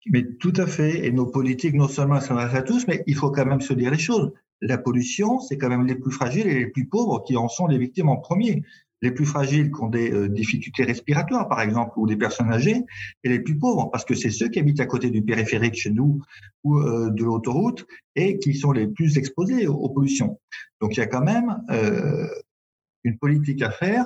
Mais 0.08 0.26
tout 0.40 0.54
à 0.56 0.66
fait. 0.66 1.06
Et 1.06 1.12
nos 1.12 1.28
politiques, 1.28 1.76
non 1.76 1.88
seulement 1.88 2.20
s'adressent 2.20 2.56
à 2.56 2.62
tous, 2.64 2.88
mais 2.88 3.04
il 3.06 3.16
faut 3.16 3.32
quand 3.32 3.46
même 3.46 3.62
se 3.62 3.74
dire 3.74 3.92
les 3.92 4.00
choses. 4.00 4.32
La 4.62 4.78
pollution, 4.78 5.40
c'est 5.40 5.58
quand 5.58 5.70
même 5.70 5.86
les 5.86 5.96
plus 5.96 6.12
fragiles 6.12 6.48
et 6.48 6.60
les 6.60 6.68
plus 6.68 6.86
pauvres 6.86 7.24
qui 7.26 7.38
en 7.38 7.48
sont 7.48 7.68
les 7.68 7.78
victimes 7.78 8.10
en 8.10 8.18
premier. 8.18 8.64
Les 9.02 9.12
plus 9.12 9.26
fragiles 9.26 9.72
qui 9.72 9.82
ont 9.82 9.88
des 9.88 10.12
euh, 10.12 10.28
difficultés 10.28 10.84
respiratoires, 10.84 11.48
par 11.48 11.62
exemple, 11.62 11.94
ou 11.96 12.06
des 12.06 12.18
personnes 12.18 12.52
âgées, 12.52 12.84
et 13.24 13.30
les 13.30 13.40
plus 13.40 13.58
pauvres, 13.58 13.90
parce 13.90 14.04
que 14.04 14.14
c'est 14.14 14.30
ceux 14.30 14.50
qui 14.50 14.60
habitent 14.60 14.82
à 14.82 14.86
côté 14.86 15.10
du 15.10 15.22
périphérique 15.22 15.76
chez 15.76 15.92
nous 15.92 16.22
ou 16.66 16.78
euh, 16.80 17.10
de 17.10 17.24
l'autoroute 17.24 17.88
et 18.18 18.40
qui 18.40 18.54
sont 18.54 18.74
les 18.74 18.88
plus 18.88 19.18
exposés 19.18 19.68
aux, 19.68 19.88
pollutions. 19.88 20.38
Donc 20.82 20.98
il 20.98 21.00
y 21.00 21.04
a 21.04 21.08
quand 21.08 21.24
même 21.24 21.64
euh, 21.72 22.28
une 23.06 23.18
politique 23.18 23.62
à 23.62 23.72
faire 23.72 24.06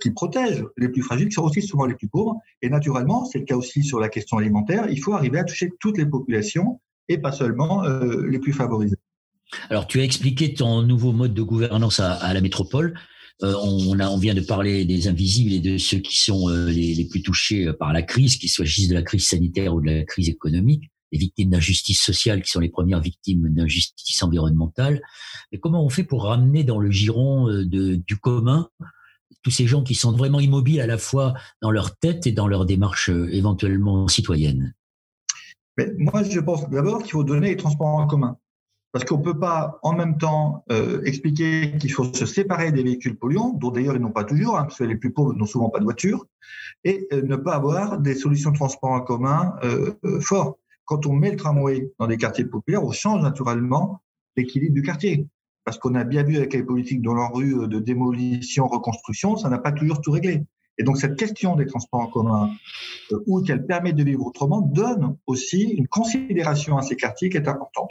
qui 0.00 0.12
protège 0.12 0.64
les 0.78 0.88
plus 0.88 1.02
fragiles, 1.02 1.28
qui 1.28 1.34
sont 1.34 1.42
aussi 1.42 1.60
souvent 1.60 1.84
les 1.84 1.94
plus 1.94 2.08
pauvres. 2.08 2.40
Et 2.62 2.70
naturellement, 2.70 3.26
c'est 3.26 3.40
le 3.40 3.44
cas 3.44 3.56
aussi 3.56 3.82
sur 3.82 4.00
la 4.00 4.08
question 4.08 4.38
alimentaire, 4.38 4.86
il 4.88 5.00
faut 5.02 5.12
arriver 5.12 5.40
à 5.40 5.44
toucher 5.44 5.70
toutes 5.80 5.98
les 5.98 6.06
populations 6.06 6.80
et 7.08 7.18
pas 7.18 7.32
seulement 7.32 7.82
les 7.82 8.38
plus 8.38 8.52
favorisées. 8.52 8.96
Alors, 9.70 9.86
tu 9.86 10.00
as 10.00 10.04
expliqué 10.04 10.54
ton 10.54 10.82
nouveau 10.82 11.12
mode 11.12 11.34
de 11.34 11.42
gouvernance 11.42 12.00
à, 12.00 12.12
à 12.14 12.34
la 12.34 12.40
métropole. 12.40 12.94
Euh, 13.42 13.54
on, 13.62 13.98
a, 13.98 14.08
on 14.08 14.18
vient 14.18 14.34
de 14.34 14.40
parler 14.40 14.84
des 14.84 15.08
invisibles 15.08 15.52
et 15.52 15.60
de 15.60 15.78
ceux 15.78 15.98
qui 15.98 16.16
sont 16.16 16.48
euh, 16.48 16.66
les, 16.66 16.94
les, 16.94 17.04
plus 17.06 17.22
touchés 17.22 17.66
euh, 17.66 17.72
par 17.72 17.92
la 17.92 18.02
crise, 18.02 18.36
qu'il 18.36 18.48
s'agisse 18.48 18.88
de 18.88 18.94
la 18.94 19.02
crise 19.02 19.26
sanitaire 19.26 19.74
ou 19.74 19.80
de 19.80 19.86
la 19.86 20.04
crise 20.04 20.28
économique, 20.28 20.90
les 21.10 21.18
victimes 21.18 21.50
d'injustice 21.50 22.00
sociale 22.00 22.42
qui 22.42 22.50
sont 22.50 22.60
les 22.60 22.68
premières 22.68 23.00
victimes 23.00 23.48
d'injustice 23.48 24.22
environnementale. 24.22 25.02
Mais 25.50 25.58
comment 25.58 25.84
on 25.84 25.88
fait 25.88 26.04
pour 26.04 26.24
ramener 26.24 26.62
dans 26.62 26.78
le 26.78 26.90
giron 26.90 27.46
de, 27.46 27.96
du 27.96 28.16
commun 28.16 28.68
tous 29.42 29.50
ces 29.50 29.66
gens 29.66 29.82
qui 29.82 29.94
sont 29.94 30.12
vraiment 30.12 30.38
immobiles 30.38 30.80
à 30.80 30.86
la 30.86 30.98
fois 30.98 31.34
dans 31.62 31.70
leur 31.70 31.96
tête 31.96 32.26
et 32.26 32.32
dans 32.32 32.46
leur 32.46 32.64
démarche 32.64 33.08
éventuellement 33.08 34.06
citoyenne? 34.06 34.74
Moi, 35.98 36.22
je 36.22 36.38
pense 36.38 36.68
d'abord 36.70 37.02
qu'il 37.02 37.12
faut 37.12 37.24
donner 37.24 37.48
les 37.48 37.56
transports 37.56 37.88
en 37.88 38.06
commun. 38.06 38.36
Parce 38.92 39.04
qu'on 39.04 39.18
ne 39.18 39.22
peut 39.22 39.38
pas 39.38 39.78
en 39.82 39.94
même 39.94 40.18
temps 40.18 40.64
euh, 40.70 41.02
expliquer 41.04 41.76
qu'il 41.78 41.92
faut 41.92 42.12
se 42.12 42.26
séparer 42.26 42.72
des 42.72 42.82
véhicules 42.82 43.16
polluants, 43.16 43.54
dont 43.54 43.70
d'ailleurs 43.70 43.96
ils 43.96 44.02
n'ont 44.02 44.12
pas 44.12 44.24
toujours, 44.24 44.58
hein, 44.58 44.64
parce 44.64 44.78
que 44.78 44.84
les 44.84 44.96
plus 44.96 45.12
pauvres 45.12 45.32
n'ont 45.32 45.46
souvent 45.46 45.70
pas 45.70 45.78
de 45.78 45.84
voiture, 45.84 46.26
et 46.84 47.08
euh, 47.12 47.22
ne 47.22 47.36
pas 47.36 47.54
avoir 47.54 47.98
des 47.98 48.14
solutions 48.14 48.50
de 48.50 48.56
transport 48.56 48.90
en 48.90 49.00
commun 49.00 49.54
euh, 49.64 49.94
forts. 50.20 50.58
Quand 50.84 51.06
on 51.06 51.14
met 51.14 51.30
le 51.30 51.36
tramway 51.36 51.90
dans 51.98 52.06
des 52.06 52.18
quartiers 52.18 52.44
populaires, 52.44 52.84
on 52.84 52.90
change 52.90 53.22
naturellement 53.22 54.02
l'équilibre 54.36 54.74
du 54.74 54.82
quartier 54.82 55.26
parce 55.64 55.78
qu'on 55.78 55.94
a 55.94 56.04
bien 56.04 56.22
vu 56.22 56.36
avec 56.36 56.52
les 56.52 56.62
politiques 56.62 57.02
dans 57.02 57.14
la 57.14 57.28
rue 57.28 57.68
de 57.68 57.78
démolition, 57.78 58.66
reconstruction, 58.66 59.36
ça 59.36 59.48
n'a 59.48 59.58
pas 59.58 59.72
toujours 59.72 60.00
tout 60.00 60.10
réglé. 60.10 60.44
Et 60.78 60.84
donc 60.84 60.98
cette 60.98 61.16
question 61.16 61.54
des 61.54 61.66
transports 61.66 62.00
en 62.00 62.06
commun, 62.06 62.50
euh, 63.12 63.22
ou 63.26 63.42
qu'elle 63.42 63.66
permet 63.66 63.92
de 63.92 64.02
vivre 64.02 64.26
autrement, 64.26 64.60
donne 64.60 65.16
aussi 65.26 65.62
une 65.62 65.86
considération 65.86 66.78
à 66.78 66.82
ces 66.82 66.96
quartiers 66.96 67.28
qui 67.28 67.36
est 67.36 67.48
importante. 67.48 67.90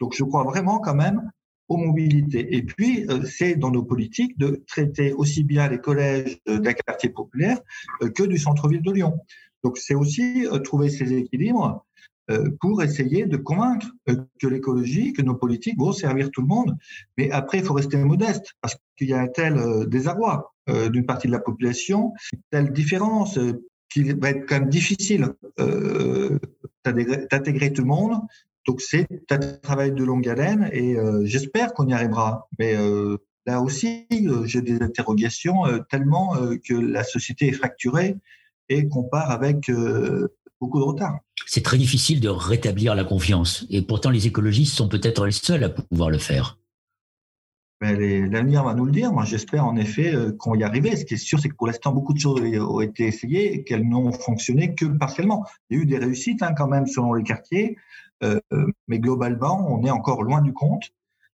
Donc 0.00 0.14
je 0.16 0.24
crois 0.24 0.44
vraiment 0.44 0.78
quand 0.78 0.94
même 0.94 1.30
aux 1.68 1.76
mobilités. 1.76 2.56
Et 2.56 2.62
puis, 2.62 3.06
euh, 3.10 3.22
c'est 3.24 3.56
dans 3.56 3.70
nos 3.70 3.84
politiques 3.84 4.38
de 4.38 4.62
traiter 4.66 5.12
aussi 5.12 5.44
bien 5.44 5.68
les 5.68 5.78
collèges 5.78 6.38
d'un 6.46 6.72
quartier 6.72 7.10
populaire 7.10 7.60
euh, 8.02 8.10
que 8.10 8.22
du 8.22 8.38
centre-ville 8.38 8.82
de 8.82 8.92
Lyon. 8.92 9.18
Donc 9.62 9.76
c'est 9.76 9.94
aussi 9.94 10.46
trouver 10.64 10.88
ces 10.88 11.12
équilibres 11.12 11.84
euh, 12.30 12.50
pour 12.60 12.82
essayer 12.82 13.24
de 13.24 13.38
convaincre 13.38 13.86
euh, 14.10 14.16
que 14.38 14.46
l'écologie, 14.46 15.14
que 15.14 15.22
nos 15.22 15.34
politiques 15.34 15.78
vont 15.78 15.92
servir 15.92 16.30
tout 16.30 16.42
le 16.42 16.46
monde. 16.46 16.76
Mais 17.16 17.30
après, 17.30 17.58
il 17.58 17.64
faut 17.64 17.72
rester 17.72 17.96
modeste 17.96 18.52
parce 18.60 18.76
qu'il 18.96 19.08
y 19.08 19.14
a 19.14 19.20
un 19.20 19.28
tel 19.28 19.56
euh, 19.56 19.86
désarroi 19.86 20.52
d'une 20.92 21.06
partie 21.06 21.28
de 21.28 21.32
la 21.32 21.38
population, 21.38 22.12
une 22.30 22.40
telle 22.50 22.72
différence 22.74 23.38
qu'il 23.88 24.14
va 24.20 24.28
être 24.28 24.46
quand 24.46 24.60
même 24.60 24.68
difficile 24.68 25.32
d'intégrer 26.84 27.72
tout 27.72 27.80
le 27.80 27.88
monde. 27.88 28.20
Donc 28.68 28.82
c'est 28.82 29.08
un 29.30 29.38
travail 29.38 29.92
de 29.92 30.04
longue 30.04 30.28
haleine 30.28 30.68
et 30.72 30.94
j'espère 31.24 31.72
qu'on 31.72 31.88
y 31.88 31.94
arrivera. 31.94 32.48
Mais 32.58 32.76
là 33.46 33.62
aussi, 33.62 34.06
j'ai 34.44 34.60
des 34.60 34.82
interrogations 34.82 35.62
tellement 35.88 36.34
que 36.62 36.74
la 36.74 37.02
société 37.02 37.48
est 37.48 37.52
fracturée 37.52 38.16
et 38.68 38.86
qu'on 38.86 39.04
part 39.04 39.30
avec 39.30 39.70
beaucoup 40.60 40.80
de 40.80 40.84
retard. 40.84 41.18
C'est 41.46 41.64
très 41.64 41.78
difficile 41.78 42.20
de 42.20 42.28
rétablir 42.28 42.94
la 42.94 43.04
confiance. 43.04 43.66
Et 43.70 43.80
pourtant, 43.80 44.10
les 44.10 44.26
écologistes 44.26 44.74
sont 44.74 44.88
peut-être 44.88 45.24
les 45.24 45.32
seuls 45.32 45.64
à 45.64 45.70
pouvoir 45.70 46.10
le 46.10 46.18
faire. 46.18 46.58
L'avenir 47.80 48.64
va 48.64 48.74
nous 48.74 48.84
le 48.84 48.92
dire. 48.92 49.12
Moi, 49.12 49.24
j'espère 49.24 49.64
en 49.64 49.76
effet 49.76 50.12
euh, 50.12 50.32
qu'on 50.32 50.56
y 50.56 50.64
arriver. 50.64 50.96
Ce 50.96 51.04
qui 51.04 51.14
est 51.14 51.18
sûr, 51.18 51.38
c'est 51.38 51.48
que 51.48 51.54
pour 51.54 51.68
l'instant, 51.68 51.92
beaucoup 51.92 52.12
de 52.12 52.18
choses 52.18 52.40
ont 52.40 52.80
été 52.80 53.06
essayées 53.06 53.54
et 53.54 53.62
qu'elles 53.62 53.88
n'ont 53.88 54.10
fonctionné 54.10 54.74
que 54.74 54.84
partiellement. 54.86 55.46
Il 55.70 55.76
y 55.76 55.80
a 55.80 55.82
eu 55.84 55.86
des 55.86 55.98
réussites 55.98 56.42
hein, 56.42 56.54
quand 56.56 56.66
même 56.66 56.86
selon 56.86 57.14
les 57.14 57.22
quartiers, 57.22 57.76
euh, 57.76 58.07
mais 58.88 58.98
globalement, 58.98 59.66
on 59.72 59.84
est 59.84 59.90
encore 59.90 60.22
loin 60.22 60.40
du 60.40 60.52
compte. 60.52 60.90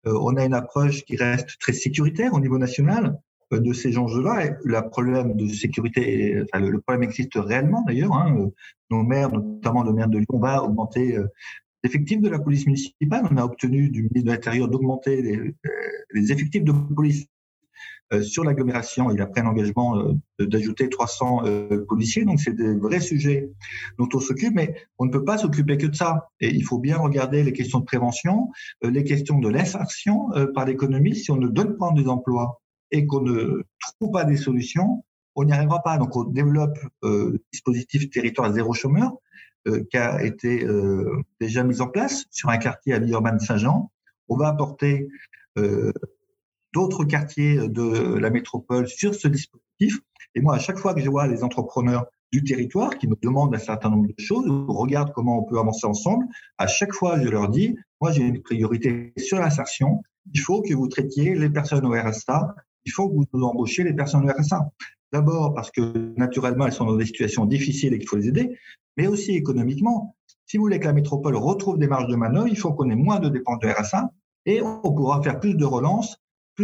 Euh, 0.08 0.18
on 0.22 0.36
a 0.36 0.46
une 0.46 0.54
approche 0.54 1.04
qui 1.04 1.16
reste 1.16 1.60
très 1.60 1.74
sécuritaire 1.74 2.34
au 2.34 2.40
niveau 2.40 2.58
national. 2.58 3.20
Euh, 3.54 3.60
de 3.60 3.74
ces 3.74 3.98
enjeux-là. 3.98 4.56
Le 4.64 4.90
problème 4.90 5.36
de 5.36 5.48
sécurité, 5.48 6.42
enfin, 6.44 6.64
le, 6.66 6.80
problème 6.80 7.04
existe 7.04 7.34
réellement 7.36 7.84
d'ailleurs. 7.84 8.14
Hein. 8.14 8.50
Nos 8.90 9.04
maires, 9.04 9.32
notamment 9.32 9.84
le 9.84 9.94
maire 9.94 10.08
de 10.08 10.20
Lyon, 10.20 10.40
va 10.40 10.64
augmenter 10.64 11.18
euh, 11.18 11.28
l'effectif 11.84 12.22
de 12.22 12.30
la 12.30 12.40
police 12.40 12.66
municipale. 12.66 13.28
On 13.30 13.38
a 13.38 13.44
obtenu 13.44 13.90
du 13.90 14.04
ministre 14.04 14.26
de 14.26 14.32
l'Intérieur 14.32 14.68
d'augmenter 14.68 15.22
les, 15.22 15.38
euh, 15.38 15.54
les, 16.14 16.32
effectifs 16.32 16.64
de 16.64 16.72
police 16.72 17.26
sur 18.22 18.44
l'agglomération. 18.44 19.12
Il 19.12 19.22
a 19.22 19.26
pris 19.26 19.42
un 19.42 19.48
engagement 19.48 20.04
d'ajouter 20.40 20.90
300 20.90 21.44
policiers. 21.88 22.26
Donc, 22.26 22.40
c'est 22.40 22.54
des 22.54 22.74
vrais 22.76 23.00
sujets 23.00 23.50
dont 23.98 24.10
on 24.14 24.20
s'occupe, 24.20 24.54
mais 24.54 24.76
on 24.98 25.06
ne 25.06 25.12
peut 25.12 25.24
pas 25.24 25.38
s'occuper 25.38 25.78
que 25.78 25.88
de 25.88 25.96
ça. 25.96 26.30
Et 26.40 26.50
il 26.50 26.64
faut 26.64 26.80
bien 26.80 26.98
regarder 26.98 27.44
les 27.44 27.54
questions 27.54 27.80
de 27.80 27.86
prévention, 27.86 28.50
les 28.84 29.04
questions 29.04 29.40
de 29.40 29.50
l'insertion 29.50 30.30
par 30.54 30.66
l'économie. 30.66 31.16
Si 31.16 31.32
on 31.32 31.38
ne 31.38 31.48
donne 31.48 31.78
pas 31.78 31.92
des 31.94 32.08
emplois 32.08 32.62
et 32.92 33.06
qu'on 33.06 33.22
ne 33.22 33.64
trouve 33.80 34.12
pas 34.12 34.26
des 34.26 34.38
solutions, 34.38 35.04
on 35.36 35.44
n'y 35.44 35.54
arrivera 35.54 35.82
pas. 35.82 35.98
Donc, 35.98 36.16
on 36.16 36.24
développe 36.24 36.78
euh, 37.04 37.32
le 37.32 37.44
dispositif 37.52 38.10
territoire 38.10 38.52
zéro 38.54 38.74
chômeur 38.74 39.14
euh, 39.68 39.84
qui 39.90 39.98
a 39.98 40.24
été 40.24 40.66
euh, 40.66 41.22
déjà 41.40 41.64
mis 41.64 41.82
en 41.82 41.88
place 41.88 42.26
sur 42.32 42.50
un 42.50 42.58
quartier 42.58 42.94
à 42.94 43.00
Villeurbanne-Saint-Jean. 43.00 43.92
On 44.28 44.38
va 44.38 44.48
apporter 44.48 45.08
euh, 45.58 45.92
d'autres 46.74 47.04
quartiers 47.04 47.68
de 47.68 48.18
la 48.18 48.30
métropole 48.30 48.88
sur 48.88 49.16
ce 49.16 49.28
dispositif. 49.28 50.00
Et 50.36 50.42
moi, 50.42 50.56
à 50.56 50.60
chaque 50.60 50.78
fois 50.78 50.94
que 50.94 51.02
je 51.02 51.10
vois 51.10 51.28
les 51.28 51.44
entrepreneurs 51.44 52.06
du 52.32 52.44
territoire 52.44 52.98
qui 52.98 53.08
me 53.08 53.16
demandent 53.22 53.54
un 53.54 53.60
certain 53.60 53.90
nombre 53.90 54.08
de 54.08 54.14
choses, 54.18 54.48
ou 54.48 54.72
regardent 54.74 55.12
comment 55.12 55.40
on 55.40 55.44
peut 55.44 55.60
avancer 55.60 55.86
ensemble, 55.86 56.26
à 56.58 56.68
chaque 56.68 56.94
fois, 56.94 57.22
je 57.22 57.28
leur 57.28 57.50
dis, 57.50 57.76
moi, 58.00 58.12
j'ai 58.12 58.24
une 58.24 58.42
priorité 58.42 59.14
sur 59.18 59.38
l'insertion. 59.38 60.02
Il 60.34 60.40
faut 60.40 60.62
que 60.62 60.74
vous 60.74 60.88
traitiez 60.88 61.36
les 61.36 61.50
personnes 61.50 61.86
au 61.86 61.92
RSA 61.92 62.56
il 62.86 62.92
faut 62.92 63.10
que 63.10 63.16
vous 63.16 63.44
embauchiez 63.44 63.84
les 63.84 63.94
personnes 63.94 64.26
de 64.26 64.32
RSA. 64.32 64.70
D'abord 65.12 65.54
parce 65.54 65.72
que 65.72 66.14
naturellement, 66.18 66.68
elles 66.68 66.74
sont 66.74 66.86
dans 66.86 66.96
des 66.96 67.06
situations 67.06 67.46
difficiles 67.46 67.94
et 67.94 68.00
qu'il 68.00 68.08
faut 68.08 68.16
les 68.16 68.28
aider, 68.28 68.58
mais 68.98 69.08
aussi 69.08 69.32
économiquement. 69.32 70.16
Si 70.46 70.58
vous 70.58 70.64
voulez 70.64 70.80
que 70.80 70.86
la 70.86 70.94
métropole 70.94 71.36
retrouve 71.36 71.78
des 71.78 71.88
marges 71.88 72.08
de 72.08 72.16
manœuvre, 72.16 72.48
il 72.48 72.58
faut 72.58 72.74
qu'on 72.74 72.90
ait 72.90 72.96
moins 72.96 73.20
de 73.20 73.30
dépenses 73.30 73.60
de 73.60 73.68
RSA 73.68 74.12
et 74.46 74.62
on 74.62 74.94
pourra 74.94 75.22
faire 75.22 75.40
plus 75.40 75.56
de 75.56 75.66
relances, 75.66 76.18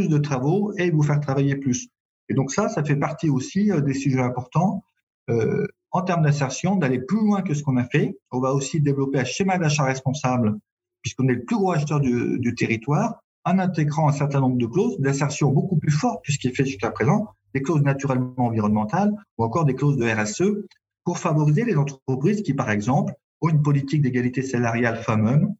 de 0.06 0.18
travaux 0.18 0.74
et 0.78 0.92
vous 0.92 1.04
faire 1.04 1.20
travailler 1.20 1.56
plus. 1.56 1.90
Et 2.30 2.34
donc 2.34 2.52
ça, 2.52 2.70
ça 2.70 2.84
fait 2.84 2.96
partie 2.96 3.30
aussi 3.30 3.72
euh, 3.72 3.82
des 3.82 3.94
sujets 3.94 4.22
importants 4.22 4.84
euh, 5.30 5.66
en 5.92 6.02
termes 6.02 6.24
d'insertion, 6.24 6.76
d'aller 6.76 7.00
plus 7.00 7.18
loin 7.18 7.42
que 7.42 7.54
ce 7.54 7.64
qu'on 7.64 7.78
a 7.78 7.86
fait. 7.86 8.18
On 8.32 8.40
va 8.40 8.54
aussi 8.54 8.80
développer 8.80 9.20
un 9.20 9.26
schéma 9.26 9.58
d'achat 9.58 9.84
responsable 9.84 10.58
puisqu'on 11.02 11.28
est 11.28 11.34
le 11.34 11.44
plus 11.44 11.56
gros 11.56 11.72
acheteur 11.72 12.00
du, 12.00 12.40
du 12.40 12.54
territoire 12.56 13.24
en 13.46 13.60
intégrant 13.60 14.10
un 14.10 14.14
certain 14.14 14.42
nombre 14.42 14.58
de 14.58 14.66
clauses 14.66 15.00
d'insertion 15.00 15.52
beaucoup 15.52 15.78
plus 15.78 15.92
fortes 15.92 16.24
que 16.26 16.34
ce 16.34 16.38
qui 16.38 16.48
est 16.48 16.56
fait 16.56 16.66
jusqu'à 16.66 16.92
présent, 16.92 17.28
des 17.54 17.62
clauses 17.62 17.82
naturellement 17.82 18.34
environnementales 18.38 19.14
ou 19.38 19.46
encore 19.46 19.66
des 19.66 19.76
clauses 19.76 19.98
de 19.98 20.06
RSE 20.06 20.66
pour 21.06 21.18
favoriser 21.18 21.64
les 21.64 21.78
entreprises 21.78 22.42
qui, 22.42 22.54
par 22.54 22.70
exemple, 22.70 23.14
ont 23.42 23.50
une 23.50 23.62
politique 23.62 24.02
d'égalité 24.02 24.42
salariale 24.42 24.98
femmes-hommes, 24.98 25.54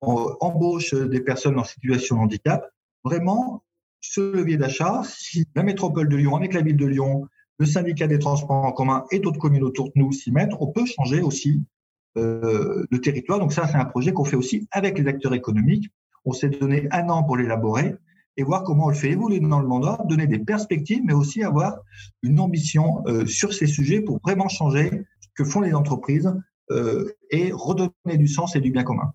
embauchent 0.00 0.94
des 0.94 1.20
personnes 1.20 1.58
en 1.58 1.64
situation 1.64 2.16
de 2.16 2.22
handicap. 2.22 2.70
Vraiment, 3.04 3.62
ce 4.10 4.20
levier 4.20 4.56
d'achat, 4.56 5.02
si 5.08 5.46
la 5.54 5.62
métropole 5.62 6.08
de 6.08 6.16
Lyon, 6.16 6.36
avec 6.36 6.52
la 6.52 6.60
ville 6.60 6.76
de 6.76 6.86
Lyon, 6.86 7.26
le 7.58 7.66
syndicat 7.66 8.06
des 8.06 8.18
transports 8.18 8.64
en 8.64 8.72
commun 8.72 9.04
et 9.10 9.18
d'autres 9.18 9.38
communes 9.38 9.62
autour 9.62 9.86
de 9.86 9.92
nous 9.96 10.12
s'y 10.12 10.30
mettent, 10.30 10.52
on 10.60 10.66
peut 10.66 10.84
changer 10.84 11.22
aussi 11.22 11.62
euh, 12.18 12.84
le 12.90 13.00
territoire. 13.00 13.38
Donc 13.38 13.52
ça, 13.52 13.66
c'est 13.66 13.76
un 13.76 13.84
projet 13.86 14.12
qu'on 14.12 14.24
fait 14.24 14.36
aussi 14.36 14.68
avec 14.72 14.98
les 14.98 15.06
acteurs 15.06 15.34
économiques 15.34 15.90
on 16.26 16.32
s'est 16.32 16.48
donné 16.48 16.88
un 16.90 17.10
an 17.10 17.22
pour 17.22 17.36
l'élaborer 17.36 17.96
et 18.38 18.44
voir 18.44 18.64
comment 18.64 18.86
on 18.86 18.88
le 18.88 18.94
fait 18.94 19.10
évoluer 19.10 19.40
dans 19.40 19.60
le 19.60 19.68
mandat, 19.68 19.98
donner 20.08 20.26
des 20.26 20.38
perspectives, 20.38 21.02
mais 21.04 21.12
aussi 21.12 21.42
avoir 21.42 21.80
une 22.22 22.40
ambition 22.40 23.02
euh, 23.06 23.26
sur 23.26 23.52
ces 23.52 23.66
sujets 23.66 24.00
pour 24.00 24.20
vraiment 24.24 24.48
changer 24.48 24.90
ce 25.20 25.28
que 25.34 25.44
font 25.44 25.60
les 25.60 25.74
entreprises 25.74 26.32
et 27.30 27.52
redonner 27.52 28.16
du 28.16 28.26
sens 28.26 28.56
et 28.56 28.60
du 28.60 28.70
bien 28.70 28.84
commun. 28.84 29.12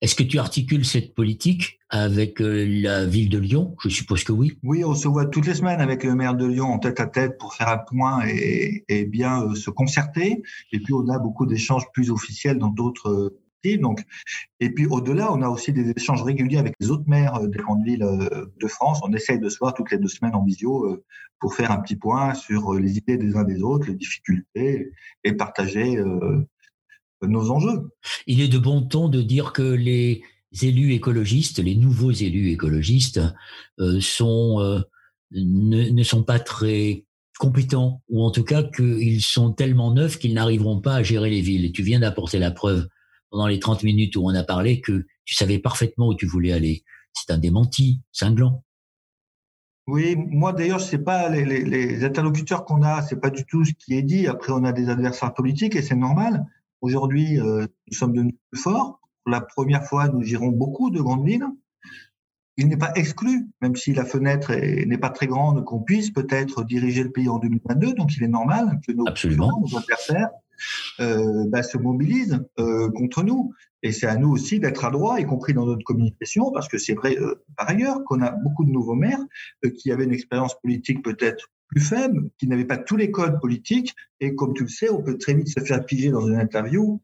Est-ce 0.00 0.14
que 0.14 0.22
tu 0.22 0.38
articules 0.38 0.84
cette 0.84 1.14
politique 1.14 1.78
avec 1.90 2.40
euh, 2.40 2.64
la 2.82 3.04
ville 3.04 3.28
de 3.28 3.38
Lyon? 3.38 3.76
Je 3.82 3.88
suppose 3.88 4.24
que 4.24 4.32
oui. 4.32 4.58
Oui, 4.62 4.84
on 4.84 4.94
se 4.94 5.08
voit 5.08 5.26
toutes 5.26 5.46
les 5.46 5.54
semaines 5.54 5.80
avec 5.80 6.04
le 6.04 6.14
maire 6.14 6.34
de 6.34 6.46
Lyon 6.46 6.66
en 6.66 6.78
tête 6.78 7.00
à 7.00 7.06
tête 7.06 7.38
pour 7.38 7.54
faire 7.54 7.68
un 7.68 7.78
point 7.78 8.22
et, 8.26 9.04
bien 9.06 9.42
euh, 9.42 9.54
se 9.54 9.70
concerter. 9.70 10.42
Et 10.72 10.80
puis 10.80 10.94
on 10.94 11.08
a 11.08 11.18
beaucoup 11.18 11.46
d'échanges 11.46 11.84
plus 11.92 12.10
officiels 12.10 12.58
dans 12.58 12.68
d'autres 12.68 13.38
villes. 13.62 13.80
Donc, 13.80 14.02
et 14.60 14.70
puis 14.70 14.86
au-delà, 14.86 15.32
on 15.32 15.42
a 15.42 15.48
aussi 15.48 15.72
des 15.72 15.92
échanges 15.94 16.22
réguliers 16.22 16.58
avec 16.58 16.74
les 16.80 16.90
autres 16.90 17.08
maires 17.08 17.36
euh, 17.36 17.46
des 17.46 17.58
grandes 17.58 17.84
villes 17.84 18.06
de 18.56 18.66
France. 18.66 19.00
On 19.02 19.12
essaye 19.12 19.38
de 19.38 19.48
se 19.48 19.58
voir 19.58 19.74
toutes 19.74 19.90
les 19.90 19.98
deux 19.98 20.08
semaines 20.08 20.34
en 20.34 20.44
visio 20.44 21.02
pour 21.38 21.54
faire 21.54 21.70
un 21.70 21.80
petit 21.80 21.96
point 21.96 22.32
sur 22.32 22.74
les 22.74 22.96
idées 22.96 23.18
des 23.18 23.36
uns 23.36 23.44
des 23.44 23.62
autres, 23.62 23.88
les 23.88 23.94
difficultés 23.94 24.90
et 25.22 25.32
partager 25.34 26.02
nos 27.22 27.50
enjeux. 27.50 27.90
Il 28.26 28.40
est 28.40 28.48
de 28.48 28.58
bon 28.58 28.82
ton 28.82 29.08
de 29.08 29.22
dire 29.22 29.52
que 29.52 29.62
les 29.62 30.22
élus 30.62 30.92
écologistes, 30.92 31.58
les 31.58 31.74
nouveaux 31.74 32.12
élus 32.12 32.50
écologistes, 32.50 33.20
euh, 33.80 34.00
sont, 34.00 34.60
euh, 34.60 34.80
ne, 35.32 36.02
sont 36.02 36.22
pas 36.22 36.38
très 36.38 37.04
compétents, 37.38 38.02
ou 38.08 38.22
en 38.22 38.30
tout 38.30 38.44
cas 38.44 38.62
qu'ils 38.62 39.22
sont 39.22 39.52
tellement 39.52 39.92
neufs 39.92 40.18
qu'ils 40.18 40.34
n'arriveront 40.34 40.80
pas 40.80 40.96
à 40.96 41.02
gérer 41.02 41.30
les 41.30 41.42
villes. 41.42 41.66
Et 41.66 41.72
tu 41.72 41.82
viens 41.82 42.00
d'apporter 42.00 42.38
la 42.38 42.50
preuve 42.50 42.88
pendant 43.30 43.46
les 43.46 43.58
30 43.58 43.82
minutes 43.82 44.16
où 44.16 44.24
on 44.24 44.34
a 44.34 44.44
parlé 44.44 44.80
que 44.80 45.06
tu 45.24 45.34
savais 45.34 45.58
parfaitement 45.58 46.08
où 46.08 46.14
tu 46.14 46.26
voulais 46.26 46.52
aller. 46.52 46.84
C'est 47.12 47.32
un 47.32 47.38
démenti 47.38 48.00
cinglant. 48.12 48.62
Oui, 49.86 50.16
moi 50.16 50.52
d'ailleurs, 50.52 50.80
c'est 50.80 50.98
pas 50.98 51.28
les, 51.28 51.44
les, 51.44 51.64
les 51.64 52.04
interlocuteurs 52.04 52.64
qu'on 52.64 52.82
a, 52.82 53.02
c'est 53.02 53.20
pas 53.20 53.30
du 53.30 53.44
tout 53.44 53.64
ce 53.64 53.72
qui 53.72 53.94
est 53.94 54.02
dit. 54.02 54.26
Après, 54.26 54.52
on 54.52 54.64
a 54.64 54.72
des 54.72 54.88
adversaires 54.88 55.32
politiques 55.32 55.76
et 55.76 55.82
c'est 55.82 55.94
normal. 55.94 56.44
Aujourd'hui, 56.80 57.40
euh, 57.40 57.66
nous 57.88 57.96
sommes 57.96 58.12
devenus 58.12 58.34
plus 58.50 58.60
forts. 58.60 59.00
Pour 59.24 59.32
la 59.32 59.40
première 59.40 59.84
fois, 59.84 60.08
nous 60.08 60.22
gérons 60.22 60.48
beaucoup 60.48 60.90
de 60.90 61.00
grandes 61.00 61.26
villes. 61.26 61.46
Il 62.58 62.68
n'est 62.68 62.76
pas 62.76 62.92
exclu, 62.94 63.48
même 63.60 63.76
si 63.76 63.92
la 63.92 64.04
fenêtre 64.04 64.54
n'est 64.54 64.98
pas 64.98 65.10
très 65.10 65.26
grande, 65.26 65.64
qu'on 65.64 65.80
puisse 65.80 66.10
peut-être 66.10 66.64
diriger 66.64 67.02
le 67.02 67.10
pays 67.10 67.28
en 67.28 67.38
2022. 67.38 67.92
Donc, 67.92 68.16
il 68.16 68.22
est 68.22 68.28
normal 68.28 68.80
que 68.86 68.92
nos, 68.92 69.06
Absolument. 69.06 69.60
nos 69.60 69.76
adversaires 69.76 70.30
euh, 71.00 71.44
bah, 71.48 71.62
se 71.62 71.76
mobilisent 71.76 72.42
euh, 72.58 72.90
contre 72.92 73.22
nous. 73.22 73.52
Et 73.82 73.92
c'est 73.92 74.06
à 74.06 74.16
nous 74.16 74.30
aussi 74.30 74.58
d'être 74.58 74.84
adroits, 74.84 75.20
y 75.20 75.26
compris 75.26 75.54
dans 75.54 75.66
notre 75.66 75.84
communication, 75.84 76.50
parce 76.50 76.68
que 76.68 76.78
c'est 76.78 76.94
vrai 76.94 77.16
euh, 77.18 77.44
par 77.56 77.68
ailleurs 77.68 78.02
qu'on 78.04 78.20
a 78.22 78.30
beaucoup 78.30 78.64
de 78.64 78.70
nouveaux 78.70 78.94
maires 78.94 79.20
euh, 79.64 79.70
qui 79.70 79.92
avaient 79.92 80.04
une 80.04 80.12
expérience 80.12 80.58
politique 80.60 81.04
peut-être 81.04 81.50
plus 81.68 81.80
faible, 81.80 82.30
qui 82.38 82.46
n'avait 82.48 82.64
pas 82.64 82.78
tous 82.78 82.96
les 82.96 83.10
codes 83.10 83.40
politiques. 83.40 83.94
Et 84.20 84.34
comme 84.34 84.54
tu 84.54 84.64
le 84.64 84.68
sais, 84.68 84.90
on 84.90 85.02
peut 85.02 85.18
très 85.18 85.34
vite 85.34 85.48
se 85.48 85.60
faire 85.60 85.84
piger 85.84 86.10
dans 86.10 86.26
une 86.26 86.36
interview. 86.36 87.00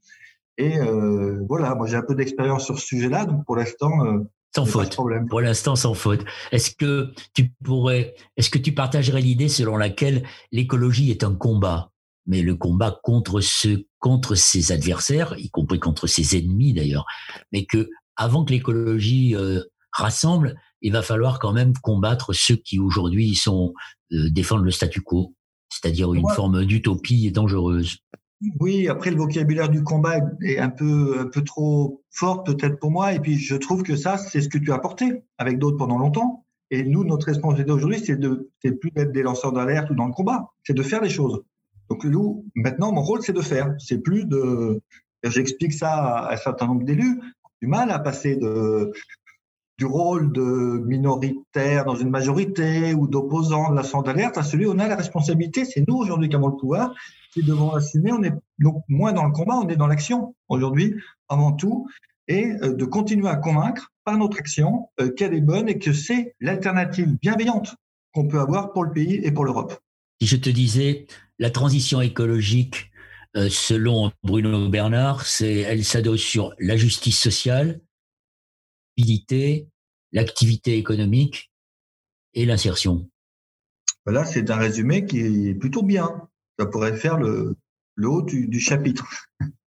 Et 0.58 0.78
euh, 0.78 1.40
voilà, 1.48 1.74
moi 1.74 1.86
j'ai 1.86 1.96
un 1.96 2.02
peu 2.02 2.14
d'expérience 2.14 2.64
sur 2.64 2.78
ce 2.78 2.86
sujet-là, 2.86 3.24
donc 3.24 3.44
pour 3.44 3.56
l'instant. 3.56 4.04
Euh, 4.06 4.18
sans 4.54 4.66
faute. 4.66 4.96
Pour 5.30 5.40
l'instant, 5.40 5.76
sans 5.76 5.94
faute. 5.94 6.24
Est-ce 6.50 6.76
que 6.76 7.12
tu 7.32 7.50
pourrais, 7.64 8.14
est-ce 8.36 8.50
que 8.50 8.58
tu 8.58 8.72
partagerais 8.72 9.22
l'idée 9.22 9.48
selon 9.48 9.78
laquelle 9.78 10.24
l'écologie 10.50 11.10
est 11.10 11.24
un 11.24 11.34
combat, 11.34 11.90
mais 12.26 12.42
le 12.42 12.54
combat 12.54 13.00
contre 13.02 13.40
ce, 13.40 13.86
contre 13.98 14.34
ses 14.34 14.70
adversaires, 14.70 15.34
y 15.38 15.48
compris 15.48 15.80
contre 15.80 16.06
ses 16.06 16.36
ennemis 16.36 16.74
d'ailleurs, 16.74 17.06
mais 17.50 17.64
que 17.64 17.88
avant 18.16 18.44
que 18.44 18.52
l'écologie 18.52 19.34
euh, 19.34 19.62
rassemble, 19.90 20.60
il 20.82 20.92
va 20.92 21.02
falloir 21.02 21.38
quand 21.38 21.52
même 21.52 21.72
combattre 21.82 22.32
ceux 22.32 22.56
qui 22.56 22.78
aujourd'hui 22.78 23.34
sont 23.34 23.72
euh, 24.12 24.28
défendre 24.30 24.64
le 24.64 24.70
statu 24.70 25.00
quo, 25.00 25.34
c'est-à-dire 25.70 26.12
une 26.12 26.28
forme 26.30 26.64
d'utopie 26.64 27.30
dangereuse. 27.32 27.98
Oui, 28.58 28.88
après 28.88 29.10
le 29.10 29.16
vocabulaire 29.16 29.68
du 29.68 29.84
combat 29.84 30.18
est 30.42 30.58
un 30.58 30.68
peu 30.68 31.20
un 31.20 31.26
peu 31.26 31.42
trop 31.42 32.02
fort 32.10 32.42
peut-être 32.42 32.78
pour 32.80 32.90
moi, 32.90 33.12
et 33.12 33.20
puis 33.20 33.38
je 33.38 33.54
trouve 33.54 33.84
que 33.84 33.94
ça 33.94 34.18
c'est 34.18 34.40
ce 34.40 34.48
que 34.48 34.58
tu 34.58 34.72
as 34.72 34.74
apporté 34.74 35.22
avec 35.38 35.58
d'autres 35.58 35.76
pendant 35.76 35.98
longtemps. 35.98 36.44
Et 36.72 36.84
nous, 36.84 37.04
notre 37.04 37.26
responsabilité 37.26 37.70
aujourd'hui, 37.70 38.00
c'est 38.00 38.16
de 38.16 38.50
c'est 38.60 38.72
plus 38.72 38.90
d'être 38.90 39.12
des 39.12 39.22
lanceurs 39.22 39.52
d'alerte 39.52 39.90
ou 39.90 39.94
dans 39.94 40.06
le 40.06 40.12
combat, 40.12 40.48
c'est 40.64 40.72
de 40.72 40.82
faire 40.82 41.02
les 41.02 41.10
choses. 41.10 41.42
Donc 41.90 42.04
nous, 42.04 42.46
maintenant, 42.54 42.92
mon 42.92 43.02
rôle, 43.02 43.22
c'est 43.22 43.34
de 43.34 43.42
faire. 43.42 43.74
C'est 43.78 43.98
plus 43.98 44.24
de. 44.24 44.80
J'explique 45.22 45.74
ça 45.74 45.92
à 45.92 46.32
un 46.32 46.36
certain 46.36 46.66
nombre 46.66 46.84
d'élus. 46.84 47.20
Du 47.60 47.68
mal 47.68 47.90
à 47.90 47.98
passer 47.98 48.36
de 48.36 48.90
du 49.78 49.84
rôle 49.84 50.32
de 50.32 50.82
minoritaire 50.86 51.84
dans 51.84 51.96
une 51.96 52.10
majorité 52.10 52.94
ou 52.94 53.06
d'opposant 53.06 53.70
de 53.70 53.76
la 53.76 53.82
sonde 53.82 54.06
d'alerte 54.06 54.38
à 54.38 54.42
celui 54.42 54.66
où 54.66 54.72
on 54.72 54.78
a 54.78 54.88
la 54.88 54.96
responsabilité. 54.96 55.64
C'est 55.64 55.86
nous 55.88 55.96
aujourd'hui 55.96 56.28
qui 56.28 56.36
avons 56.36 56.48
le 56.48 56.56
pouvoir, 56.56 56.94
qui 57.32 57.42
devons 57.42 57.72
assumer. 57.72 58.12
On 58.12 58.22
est 58.22 58.32
donc 58.58 58.84
moins 58.88 59.12
dans 59.12 59.24
le 59.24 59.32
combat, 59.32 59.54
on 59.56 59.68
est 59.68 59.76
dans 59.76 59.86
l'action 59.86 60.34
aujourd'hui 60.48 60.94
avant 61.28 61.52
tout, 61.52 61.88
et 62.28 62.52
euh, 62.62 62.74
de 62.74 62.84
continuer 62.84 63.28
à 63.28 63.36
convaincre 63.36 63.92
par 64.04 64.16
notre 64.16 64.38
action 64.38 64.88
euh, 65.00 65.10
qu'elle 65.10 65.34
est 65.34 65.40
bonne 65.40 65.68
et 65.68 65.78
que 65.78 65.92
c'est 65.92 66.34
l'alternative 66.40 67.16
bienveillante 67.20 67.74
qu'on 68.12 68.28
peut 68.28 68.40
avoir 68.40 68.72
pour 68.72 68.84
le 68.84 68.92
pays 68.92 69.20
et 69.22 69.32
pour 69.32 69.44
l'Europe. 69.44 69.78
Si 70.20 70.26
je 70.26 70.36
te 70.36 70.50
disais 70.50 71.06
la 71.38 71.50
transition 71.50 72.00
écologique, 72.00 72.90
euh, 73.36 73.48
selon 73.48 74.12
Bruno 74.22 74.68
Bernard, 74.68 75.26
c'est 75.26 75.60
elle 75.60 75.84
s'adosse 75.84 76.20
sur 76.20 76.54
la 76.58 76.76
justice 76.76 77.18
sociale, 77.18 77.80
l'activité 80.12 80.76
économique 80.76 81.50
et 82.34 82.44
l'insertion. 82.44 83.08
Voilà, 84.04 84.24
c'est 84.24 84.50
un 84.50 84.56
résumé 84.56 85.06
qui 85.06 85.48
est 85.48 85.54
plutôt 85.54 85.82
bien. 85.82 86.28
Ça 86.58 86.66
pourrait 86.66 86.96
faire 86.96 87.18
le, 87.18 87.56
le 87.94 88.08
haut 88.08 88.22
du, 88.22 88.60
chapitre. 88.60 89.06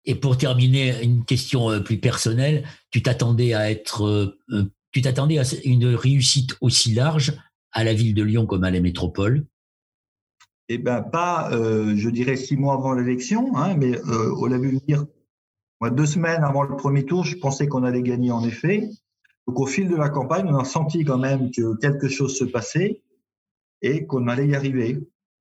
Et 0.05 0.15
pour 0.15 0.37
terminer, 0.37 1.03
une 1.03 1.25
question 1.25 1.71
euh, 1.71 1.81
plus 1.81 1.99
personnelle, 1.99 2.65
tu 2.91 3.03
t'attendais 3.03 3.55
à 3.55 3.71
être, 3.71 4.05
euh, 4.05 4.39
euh, 4.51 4.65
tu 4.93 5.03
t'attendais 5.03 5.39
à 5.39 5.45
une 5.65 5.87
réussite 5.87 6.57
aussi 6.61 6.95
large 6.95 7.39
à 7.73 7.85
la 7.85 7.95
ville 7.95 8.15
de 8.15 8.23
Lyon 8.23 8.47
comme 8.47 8.65
à 8.65 8.71
la 8.71 8.81
métropole? 8.81 9.47
Eh 10.69 10.79
ben 10.79 11.03
pas, 11.03 11.51
je 11.53 12.09
dirais 12.09 12.37
six 12.37 12.57
mois 12.57 12.73
avant 12.73 12.95
l'élection, 12.95 13.55
hein, 13.55 13.77
mais 13.77 14.01
on 14.07 14.47
l'a 14.47 14.57
vu 14.57 14.79
venir. 14.79 15.05
Moi, 15.83 15.91
deux 15.91 16.07
semaines 16.07 16.43
avant 16.43 16.63
le 16.63 16.75
premier 16.75 17.05
tour, 17.05 17.23
je 17.23 17.37
pensais 17.37 17.67
qu'on 17.67 17.83
allait 17.83 18.01
gagner 18.01 18.31
en 18.31 18.43
effet. 18.43 18.89
Donc 19.46 19.61
au 19.61 19.66
fil 19.66 19.88
de 19.88 19.96
la 19.96 20.09
campagne, 20.09 20.46
on 20.48 20.57
a 20.57 20.64
senti 20.64 21.04
quand 21.04 21.18
même 21.18 21.50
que 21.50 21.76
quelque 21.76 22.09
chose 22.09 22.37
se 22.37 22.44
passait 22.44 23.02
et 23.83 24.07
qu'on 24.07 24.28
allait 24.28 24.48
y 24.48 24.54
arriver. 24.54 24.98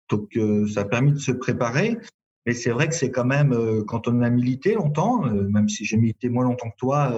Donc 0.09 0.35
euh, 0.35 0.67
ça 0.67 0.81
a 0.81 0.85
permis 0.85 1.13
de 1.13 1.19
se 1.19 1.31
préparer. 1.31 1.97
Mais 2.45 2.53
c'est 2.53 2.71
vrai 2.71 2.89
que 2.89 2.95
c'est 2.95 3.09
quand 3.09 3.23
même, 3.23 3.53
euh, 3.53 3.83
quand 3.85 4.09
on 4.09 4.21
a 4.21 4.29
milité 4.29 4.73
longtemps, 4.73 5.25
euh, 5.25 5.47
même 5.47 5.69
si 5.69 5.85
j'ai 5.85 5.95
milité 5.95 6.27
moins 6.27 6.43
longtemps 6.43 6.69
que 6.69 6.77
toi, 6.77 7.17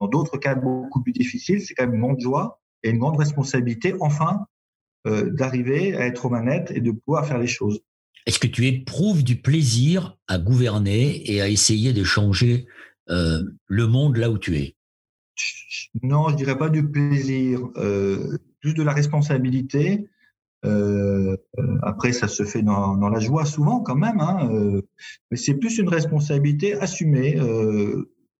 dans 0.00 0.06
d'autres 0.06 0.38
cas 0.38 0.54
beaucoup 0.54 1.02
plus 1.02 1.12
difficiles, 1.12 1.60
c'est 1.60 1.74
quand 1.74 1.86
même 1.86 1.96
une 1.96 2.00
grande 2.00 2.20
joie 2.20 2.60
et 2.84 2.90
une 2.90 2.98
grande 2.98 3.16
responsabilité, 3.16 3.94
enfin, 4.00 4.46
d'arriver 5.04 5.96
à 5.96 6.06
être 6.06 6.26
aux 6.26 6.30
manettes 6.30 6.72
et 6.72 6.80
de 6.80 6.90
pouvoir 6.90 7.26
faire 7.26 7.38
les 7.38 7.46
choses. 7.46 7.80
Est-ce 8.26 8.40
que 8.40 8.46
tu 8.48 8.66
éprouves 8.66 9.22
du 9.22 9.36
plaisir 9.36 10.16
à 10.26 10.38
gouverner 10.38 11.28
et 11.32 11.40
à 11.40 11.48
essayer 11.48 11.92
de 11.92 12.04
changer 12.04 12.66
le 13.08 13.86
monde 13.86 14.16
là 14.16 14.30
où 14.30 14.38
tu 14.38 14.56
es? 14.56 14.75
Non, 16.02 16.28
je 16.28 16.36
dirais 16.36 16.58
pas 16.58 16.68
du 16.68 16.88
plaisir, 16.88 17.60
euh, 17.76 18.38
plus 18.60 18.74
de 18.74 18.82
la 18.82 18.92
responsabilité. 18.92 20.08
Euh, 20.64 21.36
après, 21.82 22.12
ça 22.12 22.28
se 22.28 22.44
fait 22.44 22.62
dans, 22.62 22.96
la 22.96 23.20
joie 23.20 23.44
souvent 23.44 23.80
quand 23.80 23.94
même, 23.94 24.20
hein, 24.20 24.48
euh, 24.50 24.82
mais 25.30 25.36
c'est 25.36 25.54
plus 25.54 25.78
une 25.78 25.88
responsabilité 25.88 26.74
assumée. 26.74 27.36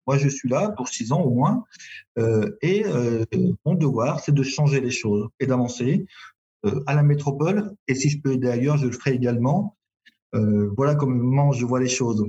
moi, 0.06 0.18
je 0.18 0.28
suis 0.28 0.48
là 0.48 0.70
pour 0.70 0.88
six 0.88 1.12
ans 1.12 1.22
au 1.22 1.30
moins, 1.30 1.64
et 2.62 2.84
mon 3.64 3.74
devoir, 3.74 4.20
c'est 4.20 4.34
de 4.34 4.42
changer 4.42 4.80
les 4.80 4.90
choses 4.90 5.28
et 5.40 5.46
d'avancer 5.46 6.06
à 6.86 6.94
la 6.94 7.02
métropole. 7.02 7.72
Et 7.88 7.94
si 7.94 8.08
je 8.08 8.20
peux 8.20 8.32
aider 8.32 8.48
ailleurs, 8.48 8.76
je 8.76 8.86
le 8.86 8.92
ferai 8.92 9.12
également. 9.12 9.76
voilà 10.32 10.94
comment 10.94 11.52
je 11.52 11.64
vois 11.64 11.80
les 11.80 11.88
choses 11.88 12.24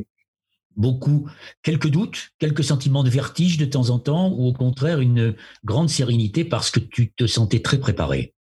beaucoup, 0.78 1.28
quelques 1.64 1.90
doutes, 1.90 2.30
quelques 2.40 2.64
sentiments 2.64 3.04
de 3.04 3.10
vertige 3.10 3.58
de 3.58 3.66
temps 3.66 3.90
en 3.90 4.00
temps, 4.00 4.32
ou 4.32 4.48
au 4.48 4.54
contraire 4.54 5.02
une 5.02 5.36
grande 5.66 5.90
sérénité 5.90 6.46
parce 6.46 6.72
que 6.72 6.80
tu 6.80 7.12
te 7.12 7.28
sentais 7.28 7.62
très 7.62 7.80
préparé 7.80 8.34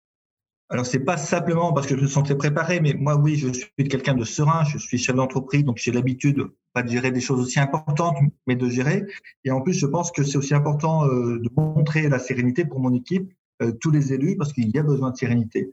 alors, 0.70 0.86
c'est 0.86 1.04
pas 1.04 1.18
simplement 1.18 1.72
parce 1.72 1.86
que 1.86 1.96
je 1.96 2.02
me 2.02 2.06
sentais 2.06 2.34
préparé, 2.34 2.80
mais 2.80 2.94
moi, 2.94 3.16
oui, 3.16 3.36
je 3.36 3.48
suis 3.52 3.88
quelqu'un 3.88 4.14
de 4.14 4.24
serein, 4.24 4.64
je 4.64 4.78
suis 4.78 4.96
chef 4.96 5.14
d'entreprise, 5.14 5.62
donc 5.62 5.76
j'ai 5.76 5.92
l'habitude, 5.92 6.48
pas 6.72 6.82
de 6.82 6.88
gérer 6.88 7.12
des 7.12 7.20
choses 7.20 7.38
aussi 7.38 7.60
importantes, 7.60 8.16
mais 8.46 8.56
de 8.56 8.68
gérer. 8.68 9.04
Et 9.44 9.50
en 9.50 9.60
plus, 9.60 9.74
je 9.74 9.86
pense 9.86 10.10
que 10.10 10.24
c'est 10.24 10.38
aussi 10.38 10.54
important 10.54 11.06
euh, 11.06 11.38
de 11.38 11.50
montrer 11.56 12.08
la 12.08 12.18
sérénité 12.18 12.64
pour 12.64 12.80
mon 12.80 12.94
équipe, 12.94 13.30
euh, 13.62 13.72
tous 13.80 13.90
les 13.90 14.14
élus, 14.14 14.36
parce 14.36 14.52
qu'il 14.52 14.70
y 14.70 14.78
a 14.78 14.82
besoin 14.82 15.10
de 15.10 15.16
sérénité. 15.16 15.70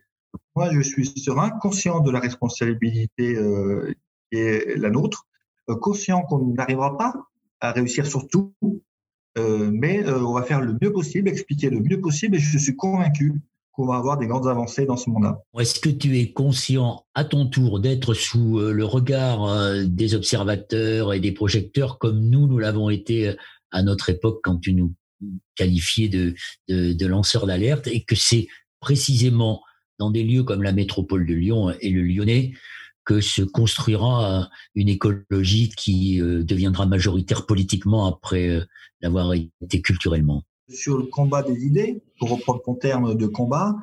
Moi, 0.56 0.70
je 0.72 0.82
suis 0.82 1.08
serein, 1.08 1.50
conscient 1.50 2.02
de 2.02 2.12
la 2.12 2.20
responsabilité 2.20 3.36
euh, 3.38 3.94
qui 4.30 4.40
est 4.40 4.78
la 4.78 4.90
nôtre, 4.90 5.26
conscient 5.76 6.22
qu'on 6.24 6.54
n'arrivera 6.54 6.98
pas 6.98 7.14
à 7.60 7.72
réussir 7.72 8.06
sur 8.06 8.28
tout, 8.28 8.54
euh, 9.38 9.70
mais 9.72 10.06
euh, 10.06 10.24
on 10.24 10.34
va 10.34 10.44
faire 10.44 10.62
le 10.62 10.78
mieux 10.82 10.92
possible, 10.92 11.30
expliquer 11.30 11.70
le 11.70 11.80
mieux 11.80 12.02
possible, 12.02 12.36
et 12.36 12.40
je 12.40 12.58
suis 12.58 12.76
convaincu 12.76 13.42
qu'on 13.72 13.86
va 13.86 13.96
avoir 13.96 14.18
des 14.18 14.28
grandes 14.28 14.48
avancées 14.48 14.86
dans 14.86 14.98
ce 14.98 15.10
monde-là. 15.10 15.42
Est-ce 15.60 15.80
que 15.80 15.90
tu 15.90 16.20
es 16.20 16.32
conscient 16.32 17.06
à 17.16 17.24
ton 17.24 17.48
tour 17.48 17.80
d'être 17.80 18.14
sous 18.14 18.60
euh, 18.60 18.74
le 18.74 18.86
regard 18.86 19.46
euh, 19.46 19.84
des 19.86 20.14
observateurs 20.14 21.14
et 21.14 21.20
des 21.20 21.32
projecteurs 21.32 21.98
comme 21.98 22.20
nous, 22.30 22.48
nous 22.48 22.60
l'avons 22.60 22.90
été 22.90 23.30
euh, 23.30 23.36
à 23.72 23.84
notre 23.84 24.10
époque 24.10 24.42
quand 24.44 24.58
tu 24.58 24.74
nous 24.74 24.94
qualifiais 25.56 26.10
de, 26.10 26.34
de, 26.68 26.94
de 26.94 27.06
lanceurs 27.06 27.48
d'alerte 27.48 27.88
et 27.88 28.04
que 28.04 28.16
c'est 28.16 28.48
précisément 28.80 29.62
dans 30.00 30.10
des 30.10 30.24
lieux 30.24 30.44
comme 30.44 30.64
la 30.64 30.74
métropole 30.74 31.26
de 31.26 31.34
Lyon 31.36 31.74
et 31.80 31.92
le 31.92 32.02
Lyonnais 32.02 32.54
que 33.06 33.22
se 33.22 33.42
construira 33.42 34.50
une 34.76 34.90
écologie 34.90 35.70
qui 35.70 36.20
deviendra 36.20 36.86
majoritaire 36.86 37.46
politiquement 37.46 38.06
après 38.06 38.62
l'avoir 39.02 39.34
été 39.34 39.82
culturellement 39.82 40.44
sur 40.72 40.98
le 40.98 41.06
combat 41.06 41.44
des 41.44 41.66
idées, 41.66 42.02
pour 42.20 42.30
reprendre 42.30 42.62
ton 42.62 42.76
terme 42.76 43.16
de 43.16 43.28
combat, 43.28 43.76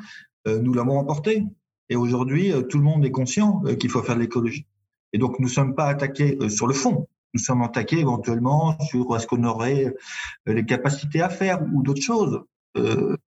euh, 0.47 0.59
nous 0.61 0.73
l'avons 0.73 0.99
emporté. 0.99 1.45
Et 1.89 1.97
aujourd'hui, 1.97 2.53
euh, 2.53 2.63
tout 2.63 2.79
le 2.79 2.85
monde 2.85 3.05
est 3.05 3.11
conscient 3.11 3.63
euh, 3.67 3.75
qu'il 3.75 3.91
faut 3.91 4.03
faire 4.03 4.17
de 4.17 4.21
l'écologie. 4.21 4.67
Et 5.13 5.19
donc, 5.19 5.39
nous 5.39 5.47
ne 5.47 5.53
sommes 5.53 5.75
pas 5.75 5.87
attaqués 5.87 6.39
sur 6.51 6.67
le 6.67 6.75
fond. 6.75 7.09
Nous 7.35 7.41
sommes 7.41 7.63
attaqués 7.63 8.01
éventuellement 8.01 8.79
sur 8.81 9.15
est-ce 9.17 9.27
qu'on 9.27 9.45
aurait 9.45 9.95
les 10.47 10.65
capacités 10.67 11.23
à 11.23 11.31
faire 11.31 11.63
ou 11.75 11.83
d'autres 11.83 12.03
choses, 12.03 12.43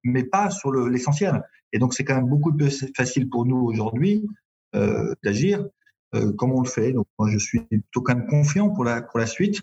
mais 0.03 0.23
pas 0.23 0.51
sur 0.51 0.71
l'essentiel. 0.71 1.41
et 1.73 1.79
donc, 1.79 1.95
c'est 1.95 2.03
quand 2.03 2.15
même 2.15 2.29
beaucoup 2.29 2.53
plus 2.53 2.85
facile 2.95 3.29
pour 3.29 3.47
nous 3.47 3.57
aujourd'hui 3.57 4.27
d'agir 5.23 5.65
comme 6.37 6.51
on 6.51 6.61
le 6.61 6.67
fait. 6.67 6.93
Donc, 6.93 7.07
moi, 7.17 7.29
je 7.31 7.37
suis 7.37 7.61
plutôt 7.61 8.01
quand 8.01 8.15
même 8.15 8.27
confiant 8.27 8.69
pour 8.69 8.83
la, 8.83 9.01
pour 9.01 9.19
la 9.19 9.25
suite 9.25 9.61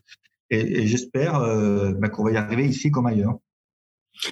et, 0.50 0.86
j'espère 0.86 1.40
bah, 1.98 2.08
qu'on 2.08 2.24
va 2.24 2.32
y 2.32 2.36
arriver 2.36 2.66
ici 2.66 2.90
comme 2.90 3.06
ailleurs. 3.06 3.38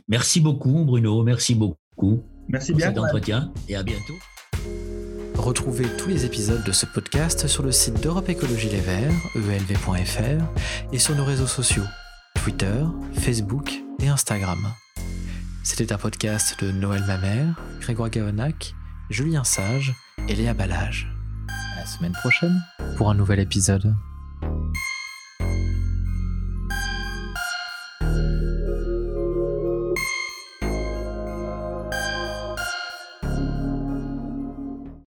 Merci 0.09 0.41
beaucoup, 0.41 0.85
Bruno. 0.85 1.23
Merci 1.23 1.55
beaucoup. 1.55 2.23
Merci 2.49 2.75
bien. 2.75 2.89
Cet 2.89 2.99
entretien 2.99 3.53
et 3.69 3.77
à 3.77 3.83
bientôt. 3.83 4.15
Retrouvez 5.37 5.87
tous 5.99 6.09
les 6.09 6.25
épisodes 6.25 6.65
de 6.65 6.73
ce 6.73 6.87
podcast 6.87 7.47
sur 7.47 7.63
le 7.63 7.71
site 7.71 8.03
d'Europe 8.03 8.29
Écologie 8.29 8.69
Les 8.69 8.81
Verts, 8.81 9.13
elv.fr, 9.37 10.45
et 10.93 10.99
sur 10.99 11.15
nos 11.15 11.25
réseaux 11.25 11.47
sociaux, 11.47 11.85
Twitter, 12.43 12.83
Facebook 13.13 13.73
et 14.01 14.09
Instagram. 14.09 14.59
C'était 15.63 15.93
un 15.93 15.99
podcast 15.99 16.63
de 16.65 16.73
Noël 16.73 17.05
Mamère, 17.07 17.61
Grégoire 17.81 18.11
Gaonac, 18.11 18.75
Julien 19.11 19.45
Sage 19.45 19.95
et 20.29 20.35
Léa 20.35 20.55
Ballage 20.55 21.16
semaine 21.87 22.13
prochaine 22.13 22.63
pour 22.97 23.11
un 23.11 23.15
nouvel 23.15 23.41
épisode. 23.41 23.95